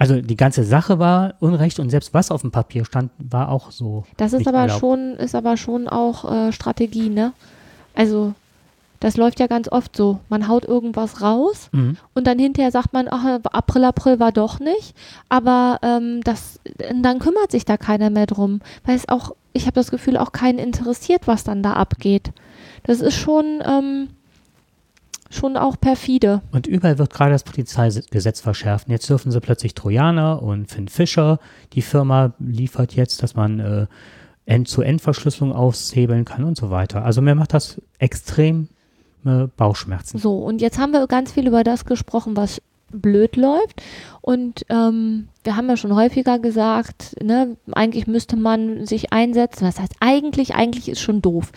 [0.00, 3.70] Also die ganze Sache war Unrecht und selbst was auf dem Papier stand, war auch
[3.70, 4.04] so.
[4.16, 4.80] Das ist aber erlaubt.
[4.80, 7.34] schon, ist aber schon auch äh, Strategie, ne?
[7.94, 8.32] Also,
[8.98, 10.18] das läuft ja ganz oft so.
[10.30, 11.98] Man haut irgendwas raus Mhm.
[12.14, 14.94] und dann hinterher sagt man, ach, April, April war doch nicht.
[15.28, 16.60] Aber ähm, das,
[16.94, 18.60] dann kümmert sich da keiner mehr drum.
[18.86, 22.32] Weil es auch, ich habe das Gefühl, auch keinen interessiert, was dann da abgeht.
[22.84, 24.08] Das ist schon, ähm,
[25.30, 26.42] schon auch perfide.
[26.50, 28.88] Und überall wird gerade das Polizeigesetz verschärft.
[28.88, 31.38] Und Jetzt dürfen sie plötzlich Trojaner und Finn Fischer,
[31.72, 33.86] die Firma liefert jetzt, dass man äh,
[34.46, 37.04] End-zu-End-Verschlüsselung aushebeln kann und so weiter.
[37.04, 38.68] Also mir macht das extrem
[39.24, 40.18] äh, Bauchschmerzen.
[40.18, 42.60] So, und jetzt haben wir ganz viel über das gesprochen, was
[42.92, 43.82] blöd läuft.
[44.20, 49.66] Und ähm, wir haben ja schon häufiger gesagt, ne, eigentlich müsste man sich einsetzen.
[49.66, 50.54] Was heißt eigentlich?
[50.54, 51.52] Eigentlich ist schon doof.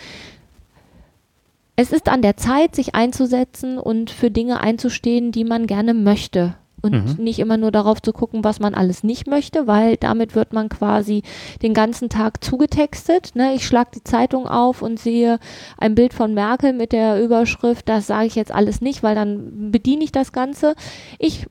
[1.75, 6.55] Es ist an der Zeit, sich einzusetzen und für Dinge einzustehen, die man gerne möchte.
[6.83, 7.23] Und Mhm.
[7.23, 10.67] nicht immer nur darauf zu gucken, was man alles nicht möchte, weil damit wird man
[10.67, 11.23] quasi
[11.61, 13.35] den ganzen Tag zugetextet.
[13.35, 13.53] Ne?
[13.55, 15.39] Ich schlage die Zeitung auf und sehe
[15.77, 19.71] ein Bild von Merkel mit der Überschrift, das sage ich jetzt alles nicht, weil dann
[19.71, 20.75] bediene ich das Ganze.
[21.19, 21.47] Ich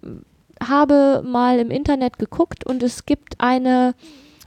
[0.63, 3.95] habe mal im Internet geguckt und es gibt eine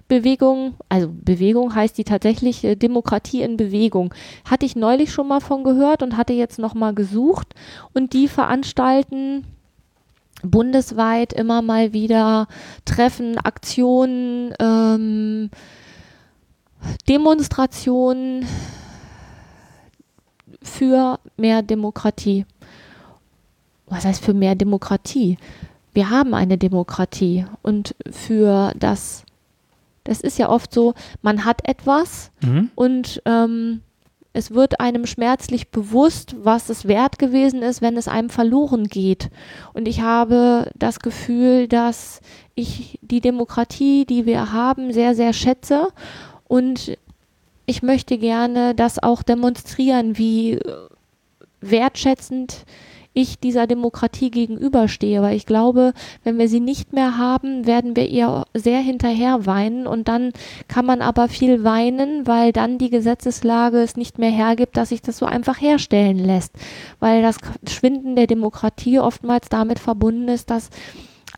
[0.07, 4.13] Bewegung, also Bewegung heißt die tatsächlich Demokratie in Bewegung.
[4.49, 7.55] Hatte ich neulich schon mal von gehört und hatte jetzt noch mal gesucht
[7.93, 9.45] und die veranstalten
[10.43, 12.47] bundesweit immer mal wieder
[12.85, 15.49] Treffen, Aktionen, ähm,
[17.07, 18.45] Demonstrationen
[20.61, 22.45] für mehr Demokratie.
[23.87, 25.37] Was heißt für mehr Demokratie?
[25.93, 29.23] Wir haben eine Demokratie und für das,
[30.05, 32.69] das ist ja oft so, man hat etwas Mhm.
[32.75, 33.81] und ähm,
[34.35, 39.29] es wird einem schmerzlich bewusst, was es wert gewesen ist, wenn es einem verloren geht.
[39.73, 42.19] Und ich habe das Gefühl, dass
[42.53, 45.87] ich die Demokratie, die wir haben, sehr, sehr schätze.
[46.49, 46.97] Und
[47.65, 50.61] ich möchte gerne das auch demonstrieren, wie äh,
[51.61, 52.65] wertschätzend
[53.15, 55.93] ich dieser Demokratie gegenüberstehe, weil ich glaube,
[56.23, 59.87] wenn wir sie nicht mehr haben, werden wir ihr sehr hinterher weinen.
[59.87, 60.33] Und dann
[60.67, 65.01] kann man aber viel weinen, weil dann die Gesetzeslage es nicht mehr hergibt, dass sich
[65.01, 66.51] das so einfach herstellen lässt,
[66.99, 67.37] weil das
[67.67, 70.69] Schwinden der Demokratie oftmals damit verbunden ist, dass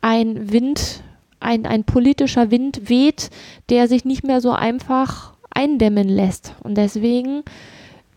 [0.01, 1.03] ein Wind,
[1.39, 3.30] ein, ein politischer Wind weht,
[3.69, 6.55] der sich nicht mehr so einfach eindämmen lässt.
[6.63, 7.43] Und deswegen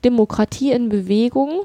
[0.03, 1.61] Demokratie in Bewegung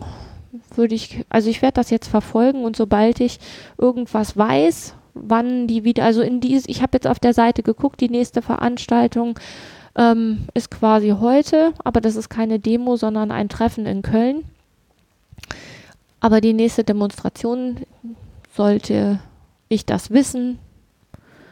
[0.75, 3.39] würde ich, also ich werde das jetzt verfolgen und sobald ich
[3.77, 8.01] irgendwas weiß, wann die wieder, also in dies, ich habe jetzt auf der Seite geguckt,
[8.01, 9.39] die nächste Veranstaltung
[9.95, 14.43] ähm, ist quasi heute, aber das ist keine Demo, sondern ein Treffen in Köln.
[16.19, 17.77] Aber die nächste Demonstration
[18.55, 19.19] sollte
[19.69, 20.59] ich das wissen,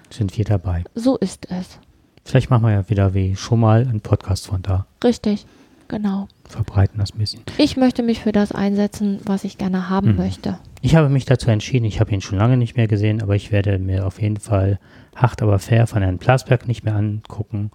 [0.09, 0.83] Sind wir dabei.
[0.95, 1.77] so ist es.
[2.25, 4.85] Vielleicht machen wir ja wieder wie schon mal einen Podcast von da.
[5.03, 5.45] Richtig,
[5.93, 6.27] genau.
[6.45, 7.41] Verbreiten das ein bisschen.
[7.57, 10.17] Ich möchte mich für das einsetzen, was ich gerne haben Mhm.
[10.17, 10.57] möchte.
[10.81, 13.51] Ich habe mich dazu entschieden, ich habe ihn schon lange nicht mehr gesehen, aber ich
[13.51, 14.79] werde mir auf jeden Fall
[15.15, 17.71] hart aber fair von Herrn Plasberg nicht mehr angucken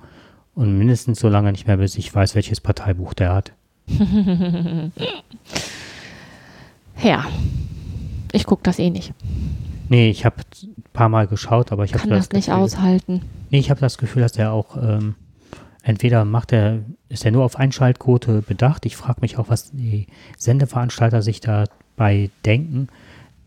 [0.55, 3.53] und mindestens so lange nicht mehr, bis ich weiß, welches Parteibuch der hat.
[7.03, 7.25] Ja,
[8.33, 9.13] ich gucke das eh nicht.
[9.89, 13.23] Nee, ich habe ein paar Mal geschaut, aber ich habe Kann das nicht Gefühl, aushalten.
[13.51, 15.15] Nee, ich habe das Gefühl, dass er auch ähm,
[15.89, 18.85] entweder macht er, ist er nur auf Einschaltquote bedacht.
[18.85, 22.89] Ich frage mich auch, was die Sendeveranstalter sich dabei denken.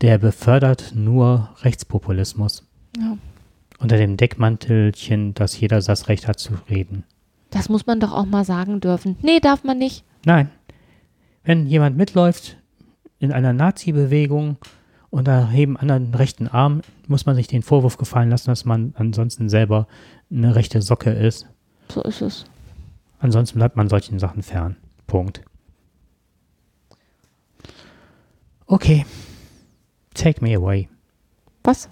[0.00, 2.66] Der befördert nur Rechtspopulismus.
[2.98, 3.16] Ja.
[3.78, 7.04] Unter dem Deckmantelchen, dass jeder das Recht hat zu reden.
[7.50, 9.16] Das muss man doch auch mal sagen dürfen.
[9.22, 10.04] Nee, darf man nicht.
[10.24, 10.50] Nein.
[11.44, 12.56] Wenn jemand mitläuft
[13.20, 14.56] in einer Nazi-Bewegung
[15.10, 18.94] und da heben anderen rechten Arm, muss man sich den Vorwurf gefallen lassen, dass man
[18.96, 19.86] ansonsten selber
[20.28, 21.46] eine rechte Socke ist.
[21.92, 22.44] So ist es.
[23.18, 24.76] Ansonsten bleibt man solchen Sachen fern.
[25.06, 25.42] Punkt.
[28.66, 29.04] Okay.
[30.14, 30.88] Take me away.
[31.62, 31.90] Was?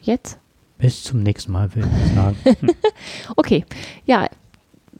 [0.00, 0.38] Jetzt?
[0.78, 2.36] Bis zum nächsten Mal, will ich sagen.
[3.36, 3.66] Okay.
[4.06, 4.28] Ja,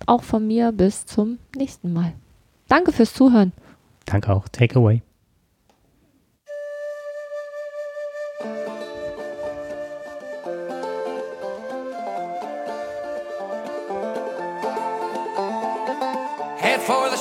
[0.07, 2.13] auch von mir bis zum nächsten Mal.
[2.69, 3.53] Danke fürs Zuhören.
[4.05, 4.49] Danke auch.
[4.49, 5.03] Take away.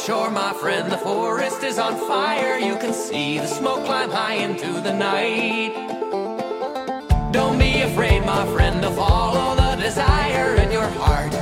[0.10, 0.91] shore, my friend.
[0.91, 2.57] The forest is on fire.
[2.57, 5.74] You can see the smoke climb high into the night.
[7.32, 11.38] Don't be afraid, my friend, to follow the desire in your heart.